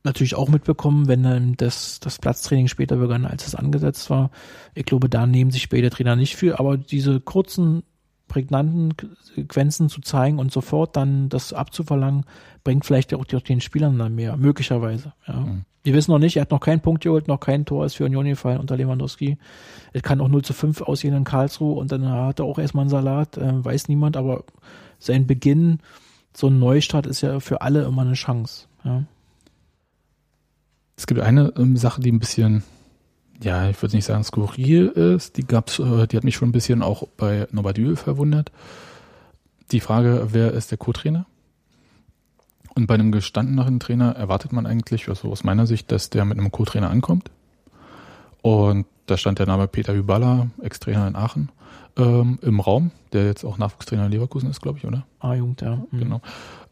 [0.03, 4.31] natürlich auch mitbekommen, wenn dann das, das Platztraining später begann, als es angesetzt war.
[4.73, 7.83] Ich glaube, da nehmen sich beide Trainer nicht viel, aber diese kurzen
[8.31, 8.93] prägnanten
[9.35, 12.23] Sequenzen zu zeigen und sofort dann das abzuverlangen,
[12.63, 15.11] bringt vielleicht auch den Spielern dann mehr, möglicherweise.
[15.27, 15.41] Ja.
[15.41, 15.65] Mhm.
[15.83, 18.05] Wir wissen noch nicht, er hat noch keinen Punkt geholt, noch kein Tor ist für
[18.05, 19.37] Union gefallen unter Lewandowski.
[19.91, 22.83] Es kann auch 0 zu 5 ausgehen in Karlsruhe und dann hat er auch erstmal
[22.83, 24.45] einen Salat, äh, weiß niemand, aber
[24.97, 25.79] sein Beginn,
[26.33, 28.67] so ein Neustart ist ja für alle immer eine Chance.
[28.85, 29.03] Ja.
[30.95, 32.63] Es gibt eine ähm, Sache, die ein bisschen,
[33.41, 36.53] ja, ich würde nicht sagen skurril ist, die gab's, äh, die hat mich schon ein
[36.53, 38.51] bisschen auch bei Nobadül verwundert.
[39.71, 41.25] Die Frage, wer ist der Co-Trainer?
[42.75, 46.37] Und bei einem gestandenen Trainer erwartet man eigentlich, also aus meiner Sicht, dass der mit
[46.37, 47.31] einem Co-Trainer ankommt.
[48.41, 51.49] Und da stand der Name Peter Hüballa, Ex-Trainer in Aachen,
[51.97, 55.05] ähm, im Raum, der jetzt auch Nachwuchstrainer in Leverkusen ist, glaube ich, oder?
[55.19, 55.75] Ah, Jugend, ja.
[55.91, 55.99] Mhm.
[55.99, 56.21] Genau.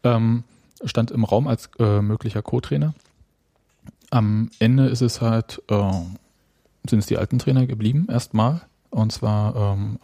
[0.04, 0.44] Ähm,
[0.84, 2.94] stand im Raum als äh, möglicher Co-Trainer.
[4.10, 5.92] Am Ende ist es halt, äh,
[6.88, 8.62] sind es die alten Trainer geblieben, erstmal.
[8.90, 9.98] Und zwar ähm,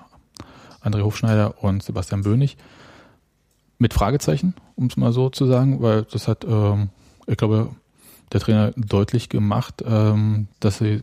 [0.83, 2.57] André Hofschneider und Sebastian Bönig
[3.79, 6.91] mit Fragezeichen, um es mal so zu sagen, weil das hat, ähm,
[7.27, 7.71] ich glaube,
[8.33, 11.01] der Trainer deutlich gemacht, ähm, dass er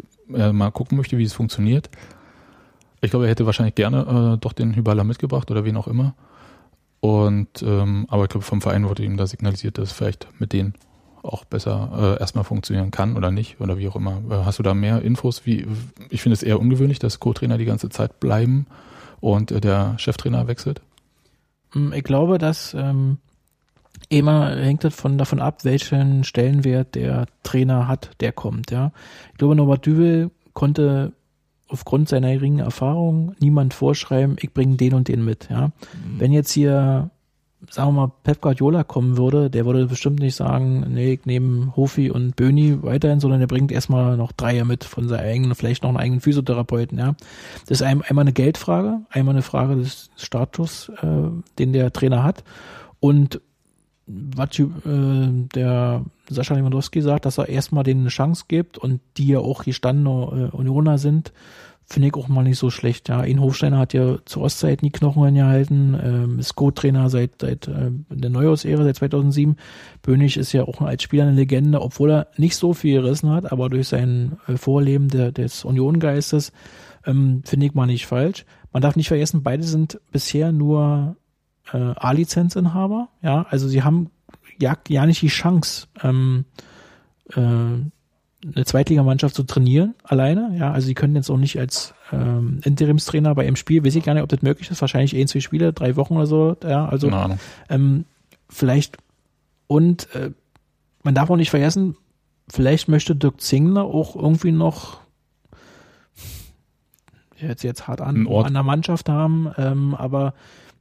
[0.54, 1.90] mal gucken möchte, wie es funktioniert.
[3.02, 6.16] Ich glaube, er hätte wahrscheinlich gerne äh, doch den Hybala mitgebracht oder wen auch immer.
[7.02, 10.74] Und ähm, aber ich glaube, vom Verein wurde ihm da signalisiert, dass vielleicht mit denen
[11.24, 14.22] auch besser äh, erstmal funktionieren kann oder nicht oder wie auch immer.
[14.30, 15.46] Äh, hast du da mehr Infos?
[15.46, 15.66] Wie
[16.10, 18.68] ich finde es eher ungewöhnlich, dass Co-Trainer die ganze Zeit bleiben
[19.22, 20.82] und äh, der Cheftrainer wechselt.
[21.72, 23.18] Hm, ich glaube, dass ähm,
[24.10, 28.72] immer hängt das von, davon ab, welchen Stellenwert der Trainer hat, der kommt.
[28.72, 28.92] Ja,
[29.32, 31.14] ich glaube, Norbert Düvel konnte
[31.70, 35.48] aufgrund seiner geringen Erfahrung niemand vorschreiben, ich bringe den und den mit.
[35.50, 36.20] Ja, mhm.
[36.20, 37.10] wenn jetzt hier
[37.74, 41.76] sagen wir mal, Pep Guardiola kommen würde, der würde bestimmt nicht sagen, nee, ich nehme
[41.76, 45.82] Hofi und Böni weiterhin, sondern der bringt erstmal noch Dreier mit von seinem eigenen, vielleicht
[45.82, 47.16] noch einen eigenen Physiotherapeuten, ja.
[47.66, 52.44] Das ist einmal eine Geldfrage, einmal eine Frage des Status, äh, den der Trainer hat
[53.00, 53.42] und
[54.06, 54.68] was äh,
[55.56, 59.64] der Sascha Lewandowski sagt, dass er erstmal denen eine Chance gibt und die ja auch
[59.64, 61.34] gestandene äh, Unioner sind,
[61.94, 63.08] finde ich auch mal nicht so schlecht.
[63.10, 67.68] Ja, Ian Hofsteiner hat ja zur Ostzeit nie Knochen gehalten, ähm, ist Co-Trainer seit, seit
[67.68, 69.56] äh, der Neuhaus-Ära, seit 2007.
[70.02, 73.52] Bönig ist ja auch als Spieler eine Legende, obwohl er nicht so viel gerissen hat,
[73.52, 76.52] aber durch sein äh, Vorleben der, des Uniongeistes
[77.06, 78.46] ähm, finde ich mal nicht falsch.
[78.72, 81.16] Man darf nicht vergessen, beide sind bisher nur
[81.72, 83.10] äh, A-Lizenzinhaber.
[83.22, 84.10] Ja, also sie haben
[84.60, 86.46] ja, ja nicht die Chance, ähm,
[87.36, 87.86] äh,
[88.44, 90.56] eine Zweitligamannschaft zu trainieren, alleine.
[90.58, 94.04] Ja, also sie können jetzt auch nicht als ähm, Interimstrainer bei einem Spiel, weiß ich
[94.04, 96.86] gar nicht, ob das möglich ist, wahrscheinlich ein, zwei Spiele, drei Wochen oder so, ja,
[96.88, 97.10] also
[97.70, 98.06] ähm,
[98.50, 98.98] vielleicht
[99.68, 100.32] und äh,
[101.04, 101.96] man darf auch nicht vergessen,
[102.50, 105.00] vielleicht möchte Dirk Zingler auch irgendwie noch
[107.38, 110.34] jetzt jetzt hart an, an der Mannschaft haben, ähm, aber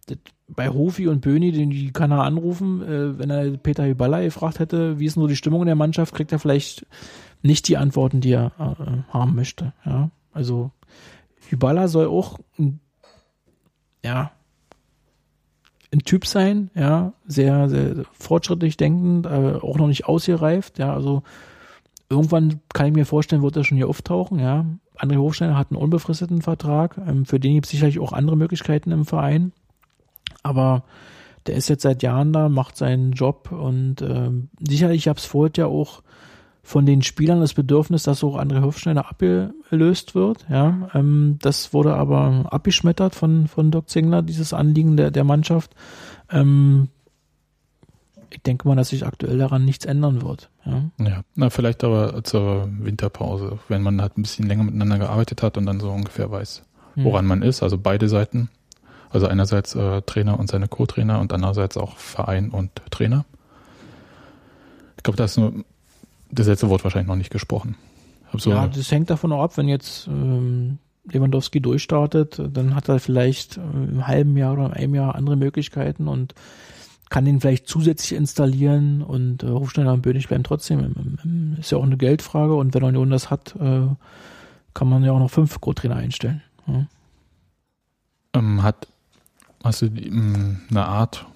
[0.07, 4.21] das, bei Hofi und Böni, den die kann er anrufen, äh, wenn er Peter Hyballa
[4.21, 6.87] gefragt hätte, wie ist nur die Stimmung in der Mannschaft, kriegt er vielleicht
[7.43, 9.73] nicht die Antworten, die er äh, haben möchte.
[9.85, 10.71] Ja, also
[11.49, 12.81] Hyballa soll auch ein,
[14.05, 14.33] ja
[15.93, 21.23] ein Typ sein, ja, sehr, sehr fortschrittlich denkend, äh, auch noch nicht ausgereift, ja, also
[22.09, 24.65] irgendwann kann ich mir vorstellen, wird er schon hier auftauchen, ja.
[24.97, 28.91] André Hofsteiner hat einen unbefristeten Vertrag, ähm, für den gibt es sicherlich auch andere Möglichkeiten
[28.91, 29.53] im Verein,
[30.43, 30.85] aber
[31.47, 35.27] der ist jetzt seit Jahren da, macht seinen Job und ähm, sicherlich, ich habe es
[35.27, 36.03] vorher ja auch
[36.63, 40.47] von den Spielern das Bedürfnis, dass auch André Hofschneider abgelöst wird.
[40.49, 45.75] Ja, ähm, das wurde aber abgeschmettert von, von Doc Zingler, dieses Anliegen der, der Mannschaft.
[46.31, 46.89] Ähm,
[48.31, 50.51] ich denke mal, dass sich aktuell daran nichts ändern wird.
[50.65, 55.43] Ja, ja na, vielleicht aber zur Winterpause, wenn man halt ein bisschen länger miteinander gearbeitet
[55.43, 56.63] hat und dann so ungefähr weiß,
[56.95, 57.05] hm.
[57.05, 57.29] woran hm.
[57.29, 57.63] man ist.
[57.63, 58.49] Also beide Seiten.
[59.11, 63.27] Also einerseits äh, Trainer und seine Co-Trainer und andererseits auch Verein und Trainer.
[64.97, 65.53] Ich glaube, das ist nur
[66.33, 67.77] das letzte Wort wahrscheinlich noch nicht gesprochen.
[68.35, 73.59] So ja, das hängt davon ab, wenn jetzt ähm, Lewandowski durchstartet, dann hat er vielleicht
[73.59, 76.35] äh, im halben Jahr oder einem Jahr andere Möglichkeiten und
[77.11, 81.57] kann den vielleicht zusätzlich installieren und äh, Hofsteiner und Bönig bleiben trotzdem.
[81.61, 83.87] Ist ja auch eine Geldfrage und wenn Union das hat, äh,
[84.73, 86.43] kann man ja auch noch fünf Co-Trainer einstellen.
[86.67, 86.87] Ja.
[88.35, 88.89] Ähm, hat,
[89.63, 91.27] hast du ähm, eine Art,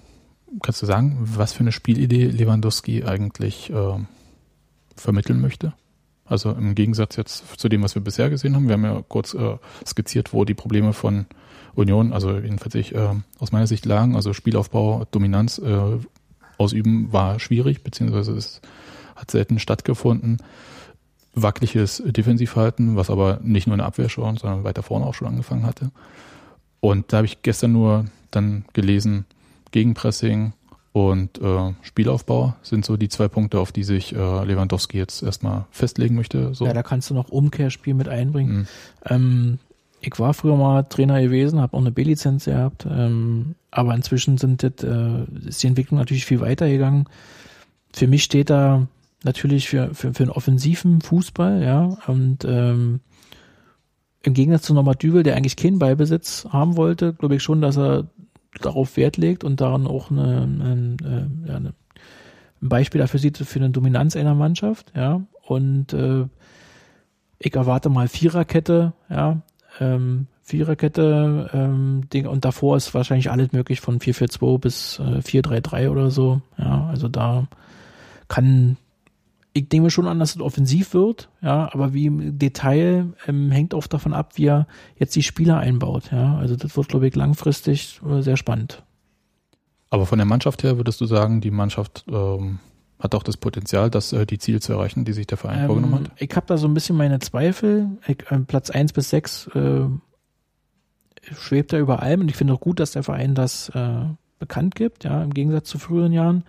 [0.63, 3.99] kannst du sagen, was für eine Spielidee Lewandowski eigentlich äh,
[4.97, 5.73] vermitteln möchte.
[6.25, 8.67] Also im Gegensatz jetzt zu dem, was wir bisher gesehen haben.
[8.67, 11.25] Wir haben ja kurz äh, skizziert, wo die Probleme von
[11.73, 14.15] Union, also jedenfalls ich, äh, aus meiner Sicht lagen.
[14.15, 15.97] Also Spielaufbau, Dominanz äh,
[16.57, 18.61] ausüben war schwierig, beziehungsweise es
[19.15, 20.37] hat selten stattgefunden.
[21.33, 25.27] Wackeliges Defensivverhalten, was aber nicht nur in der Abwehr schon, sondern weiter vorne auch schon
[25.27, 25.91] angefangen hatte.
[26.79, 29.25] Und da habe ich gestern nur dann gelesen
[29.71, 30.53] Gegenpressing
[30.93, 35.65] und äh, Spielaufbau sind so die zwei Punkte, auf die sich äh, Lewandowski jetzt erstmal
[35.69, 36.53] festlegen möchte.
[36.55, 36.65] So.
[36.65, 38.57] Ja, da kannst du noch Umkehrspiel mit einbringen.
[38.57, 38.67] Mhm.
[39.05, 39.59] Ähm,
[40.01, 44.63] ich war früher mal Trainer gewesen, habe auch eine B-Lizenz gehabt, ähm, aber inzwischen sind
[44.63, 47.05] das, äh, ist die Entwicklung natürlich viel weiter gegangen.
[47.93, 48.87] Für mich steht da
[49.23, 53.01] natürlich für, für, für einen offensiven Fußball, ja, und ähm,
[54.23, 57.77] im Gegensatz zu Norbert Dübel, der eigentlich keinen Ballbesitz haben wollte, glaube ich schon, dass
[57.77, 58.07] er
[58.59, 61.73] darauf Wert legt und daran auch eine, eine, äh, ja, eine,
[62.61, 65.21] ein Beispiel dafür sieht für eine Dominanz einer Mannschaft, ja.
[65.43, 66.25] Und äh,
[67.39, 69.41] ich erwarte mal Viererkette, ja,
[69.79, 75.89] ähm, Viererkette, ähm, Ding, und davor ist wahrscheinlich alles möglich von 4-4-2 bis äh, 4-3-3
[75.89, 76.41] oder so.
[76.57, 77.47] Ja, also da
[78.29, 78.77] kann
[79.57, 83.73] ich nehme schon an, dass es offensiv wird, ja, aber wie im Detail ähm, hängt
[83.73, 86.37] oft davon ab, wie er jetzt die Spieler einbaut, ja.
[86.37, 88.83] Also das wird, glaube ich, langfristig äh, sehr spannend.
[89.89, 92.59] Aber von der Mannschaft her würdest du sagen, die Mannschaft ähm,
[92.99, 95.65] hat auch das Potenzial, das äh, die Ziele zu erreichen, die sich der Verein ähm,
[95.67, 96.11] vorgenommen hat?
[96.17, 97.87] Ich habe da so ein bisschen meine Zweifel.
[98.07, 99.85] Ich, äh, Platz eins bis sechs äh,
[101.35, 104.05] schwebt da über allem und ich finde auch gut, dass der Verein das äh,
[104.39, 106.43] bekannt gibt, ja, im Gegensatz zu früheren Jahren.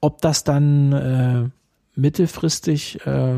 [0.00, 1.52] Ob das dann
[1.96, 3.34] mittelfristig, äh,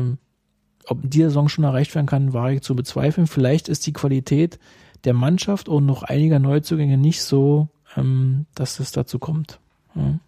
[0.85, 3.27] ob die Saison schon erreicht werden kann, wage ich zu bezweifeln.
[3.27, 4.59] Vielleicht ist die Qualität
[5.03, 9.59] der Mannschaft und noch einiger Neuzugänge nicht so, ähm, dass es dazu kommt.
[9.95, 10.19] Ja.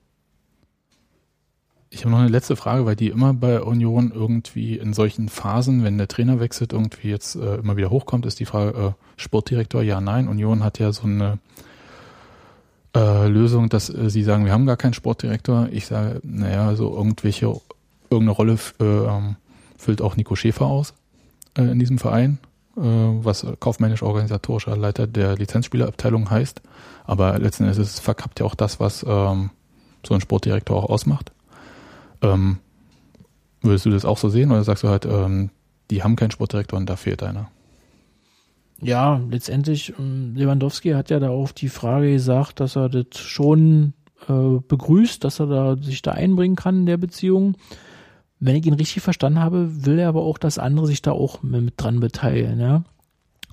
[1.94, 5.84] Ich habe noch eine letzte Frage, weil die immer bei Union irgendwie in solchen Phasen,
[5.84, 9.82] wenn der Trainer wechselt, irgendwie jetzt äh, immer wieder hochkommt, ist die Frage, äh, Sportdirektor,
[9.82, 10.30] ja, nein.
[10.30, 11.40] Union hat ja so eine
[12.96, 15.68] äh, Lösung, dass äh, sie sagen, wir haben gar keinen Sportdirektor.
[15.70, 17.60] Ich sage, naja, so irgendwelche
[18.12, 19.38] Irgendeine Rolle äh, ähm,
[19.78, 20.94] füllt auch Nico Schäfer aus
[21.58, 22.38] äh, in diesem Verein,
[22.78, 26.62] äh, was kaufmännisch-organisatorischer Leiter der Lizenzspielerabteilung heißt.
[27.06, 29.50] Aber letzten Endes verkappt ja auch das, was ähm,
[30.06, 31.32] so ein Sportdirektor auch ausmacht.
[32.22, 32.58] Ähm,
[33.62, 35.50] würdest du das auch so sehen oder sagst du halt, ähm,
[35.90, 37.50] die haben keinen Sportdirektor und da fehlt einer?
[38.82, 43.94] Ja, letztendlich, ähm, Lewandowski hat ja da auf die Frage gesagt, dass er das schon
[44.28, 47.56] äh, begrüßt, dass er da sich da einbringen kann in der Beziehung
[48.42, 51.44] wenn ich ihn richtig verstanden habe, will er aber auch, dass andere sich da auch
[51.44, 52.60] mit dran beteiligen.
[52.60, 52.84] Ja.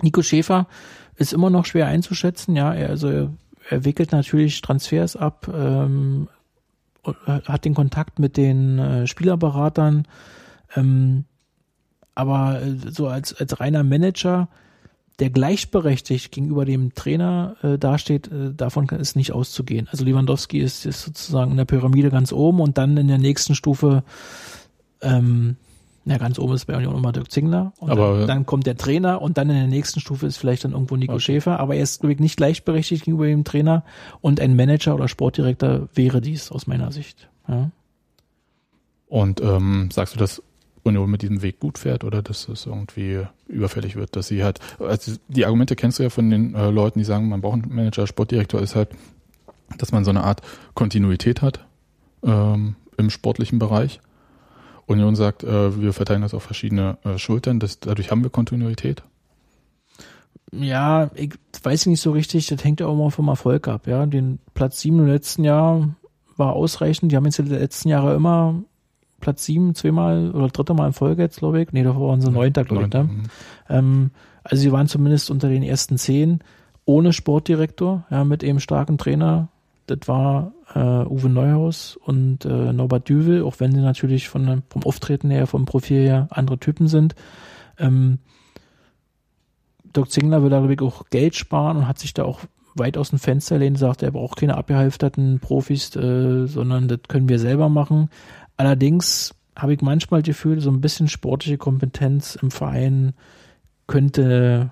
[0.01, 0.67] Nico Schäfer
[1.15, 2.55] ist immer noch schwer einzuschätzen.
[2.55, 3.29] Ja, er, also er,
[3.69, 6.27] wickelt natürlich Transfers ab, ähm,
[7.25, 10.07] hat den Kontakt mit den äh, Spielerberatern,
[10.75, 11.25] ähm,
[12.15, 14.49] aber äh, so als als reiner Manager,
[15.19, 19.87] der gleichberechtigt gegenüber dem Trainer äh, dasteht, äh, davon ist nicht auszugehen.
[19.91, 23.53] Also Lewandowski ist, ist sozusagen in der Pyramide ganz oben und dann in der nächsten
[23.53, 24.03] Stufe
[25.01, 25.55] ähm,
[26.05, 28.77] ja, ganz oben ist bei Union immer Dirk Zingler und aber, dann, dann, kommt der
[28.77, 31.21] Trainer und dann in der nächsten Stufe ist vielleicht dann irgendwo Nico okay.
[31.21, 33.83] Schäfer, aber er ist glaube ich nicht gleichberechtigt gegenüber dem Trainer
[34.21, 37.29] und ein Manager oder Sportdirektor wäre dies aus meiner Sicht.
[37.47, 37.69] Ja.
[39.07, 40.41] Und ähm, sagst du, dass
[40.83, 44.59] Union mit diesem Weg gut fährt oder dass es irgendwie überfällig wird, dass sie halt,
[44.79, 47.75] also die Argumente kennst du ja von den äh, Leuten, die sagen, man braucht einen
[47.75, 48.89] Manager, Sportdirektor, ist halt,
[49.77, 50.41] dass man so eine Art
[50.73, 51.65] Kontinuität hat
[52.23, 53.99] ähm, im sportlichen Bereich
[54.89, 59.03] Union sagt, äh, wir verteilen das auf verschiedene äh, Schultern, das, dadurch haben wir Kontinuität?
[60.51, 63.85] Ja, ich weiß nicht so richtig, das hängt ja auch mal vom Erfolg ab.
[63.85, 65.89] Ja, Den Platz sieben im letzten Jahr
[66.37, 67.11] war ausreichend.
[67.11, 68.63] Die haben jetzt in den letzten Jahren immer
[69.19, 71.71] Platz sieben zweimal oder dritte Mal in Folge jetzt, glaube ich.
[71.71, 72.93] Nee, davor waren sie neunter, glaube ich.
[72.93, 73.03] Ne?
[73.03, 73.23] Mhm.
[73.69, 74.11] Ähm,
[74.43, 76.39] also sie waren zumindest unter den ersten zehn
[76.85, 79.49] ohne Sportdirektor, ja, mit eben starken Trainer.
[79.89, 84.83] Das war äh, Uwe Neuhaus und äh, Norbert Düvel, auch wenn sie natürlich von, vom
[84.83, 87.15] Auftreten her, vom Profil her andere Typen sind.
[87.77, 88.19] Ähm,
[89.95, 92.41] Dirk Zingler will da, glaube ich, auch Geld sparen und hat sich da auch
[92.75, 97.27] weit aus dem Fenster lehnen, sagt, er braucht keine abgehalfterten Profis, äh, sondern das können
[97.27, 98.09] wir selber machen.
[98.57, 103.13] Allerdings habe ich manchmal das Gefühl, so ein bisschen sportliche Kompetenz im Verein
[103.87, 104.71] könnte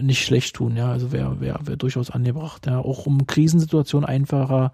[0.00, 0.90] nicht schlecht tun, ja.
[0.90, 2.78] Also wäre wär, wär durchaus angebracht, ja.
[2.78, 4.72] Auch um Krisensituationen einfacher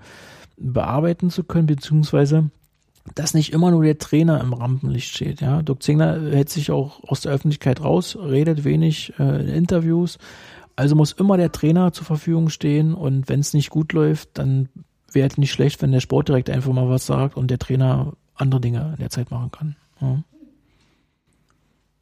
[0.56, 2.50] bearbeiten zu können, beziehungsweise
[3.14, 5.62] dass nicht immer nur der Trainer im Rampenlicht steht, ja.
[5.62, 10.18] Dirk Zingler hält sich auch aus der Öffentlichkeit raus, redet wenig äh, in Interviews.
[10.76, 14.68] Also muss immer der Trainer zur Verfügung stehen und wenn es nicht gut läuft, dann
[15.12, 18.60] wäre es nicht schlecht, wenn der Sportdirektor einfach mal was sagt und der Trainer andere
[18.60, 19.76] Dinge in der Zeit machen kann.
[20.00, 20.22] Ja.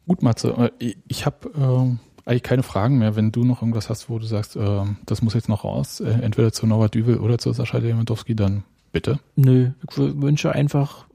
[0.07, 0.73] Gut, Matze.
[0.79, 1.99] Äh, ich habe ähm,
[2.29, 3.16] eigentlich keine Fragen mehr.
[3.16, 6.11] Wenn du noch irgendwas hast, wo du sagst, äh, das muss jetzt noch raus, äh,
[6.11, 9.18] entweder zu Norbert Düvel oder zu Sascha Lewandowski, dann bitte.
[9.35, 11.07] Nö, ich wünsche einfach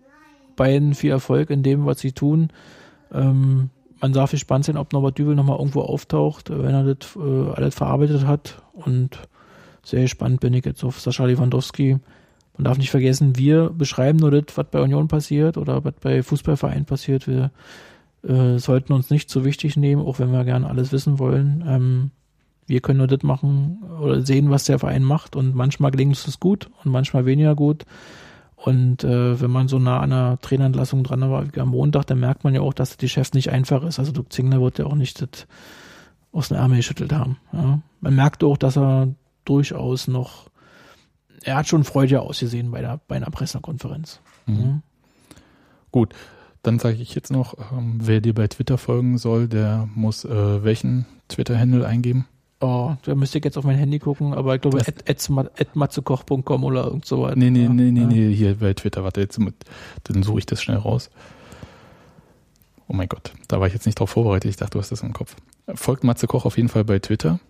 [0.56, 2.50] beiden viel Erfolg in dem, was sie tun.
[3.14, 3.70] Ähm,
[4.02, 7.76] man darf gespannt sein, ob Norbert Düvel nochmal irgendwo auftaucht, wenn er das äh, alles
[7.76, 8.62] verarbeitet hat.
[8.74, 9.20] Und
[9.84, 12.00] sehr gespannt bin ich jetzt auf Sascha Lewandowski.
[12.58, 16.22] Man darf nicht vergessen, wir beschreiben nur das, was bei Union passiert oder was bei
[16.24, 17.28] Fußballvereinen passiert.
[17.28, 17.52] Wir
[18.24, 21.64] äh, sollten uns nicht zu wichtig nehmen, auch wenn wir gerne alles wissen wollen.
[21.68, 22.12] Ähm,
[22.66, 26.40] wir können nur das machen oder sehen, was der Verein macht und manchmal gelingt es
[26.40, 27.86] gut und manchmal weniger gut.
[28.56, 32.22] Und äh, wenn man so nah an einer Trainerentlassung dran war wie am Montag, dann
[32.22, 34.00] merkt man ja auch, dass das Geschäft nicht einfach ist.
[34.00, 35.48] Also Dirk Zingler wird ja auch nicht das
[36.32, 37.38] aus den Ärmel geschüttelt haben.
[37.52, 37.80] Ja.
[38.00, 39.10] Man merkt auch, dass er
[39.44, 40.50] durchaus noch,
[41.44, 44.22] er hat schon Freude ausgesehen bei, der, bei einer Pressekonferenz.
[44.46, 44.56] Mhm.
[44.56, 44.80] Ja.
[45.92, 46.16] Gut,
[46.64, 50.64] dann sage ich jetzt noch, ähm, wer dir bei Twitter folgen soll, der muss äh,
[50.64, 52.26] welchen Twitter-Handle eingeben?
[52.62, 57.06] Oh, da müsste ich jetzt auf mein Handy gucken, aber ich glaube, atmatzekoch.com oder irgend
[57.06, 57.36] so weiter.
[57.36, 59.38] Nee, nee, nee, nee, nee, hier bei Twitter, warte, jetzt
[60.06, 61.10] dann suche ich das schnell raus.
[62.88, 65.02] Oh mein Gott, da war ich jetzt nicht drauf vorbereitet, ich dachte, du hast das
[65.02, 65.36] im Kopf.
[65.76, 67.42] Folgt Matze Koch auf jeden Fall bei Twitter.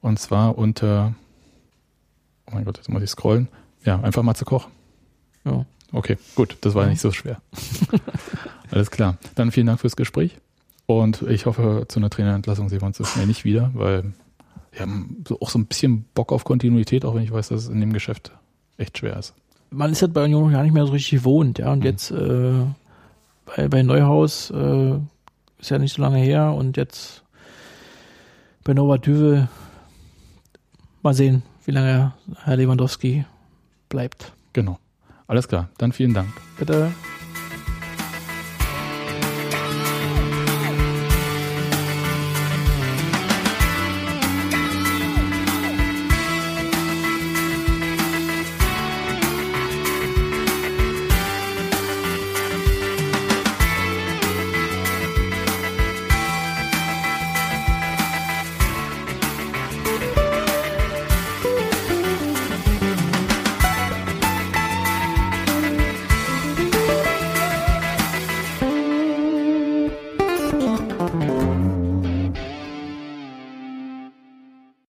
[0.00, 1.14] Und zwar unter,
[2.46, 3.48] oh mein Gott, jetzt muss ich scrollen.
[3.84, 4.68] Ja, einfach Matze Koch.
[5.44, 5.66] Ja.
[5.92, 6.90] Okay, gut, das war ja.
[6.90, 7.40] nicht so schwer.
[8.70, 9.18] Alles klar.
[9.34, 10.36] Dann vielen Dank fürs Gespräch.
[10.86, 14.12] Und ich hoffe, zu einer Trainerentlassung sehen wir uns so schnell nicht wieder, weil
[14.72, 17.62] wir haben so auch so ein bisschen Bock auf Kontinuität, auch wenn ich weiß, dass
[17.62, 18.32] es in dem Geschäft
[18.76, 19.34] echt schwer ist.
[19.70, 21.72] Man ist halt bei Union noch gar nicht mehr so richtig gewohnt, ja.
[21.72, 21.84] Und mhm.
[21.84, 22.52] jetzt äh,
[23.46, 24.98] bei, bei Neuhaus äh,
[25.58, 27.22] ist ja nicht so lange her und jetzt
[28.62, 29.48] bei Nova Düvel
[31.02, 32.12] mal sehen, wie lange
[32.44, 33.24] Herr Lewandowski
[33.88, 34.32] bleibt.
[34.52, 34.78] Genau.
[35.26, 35.68] Alles klar.
[35.78, 36.28] Dann vielen Dank.
[36.58, 36.92] Bitte.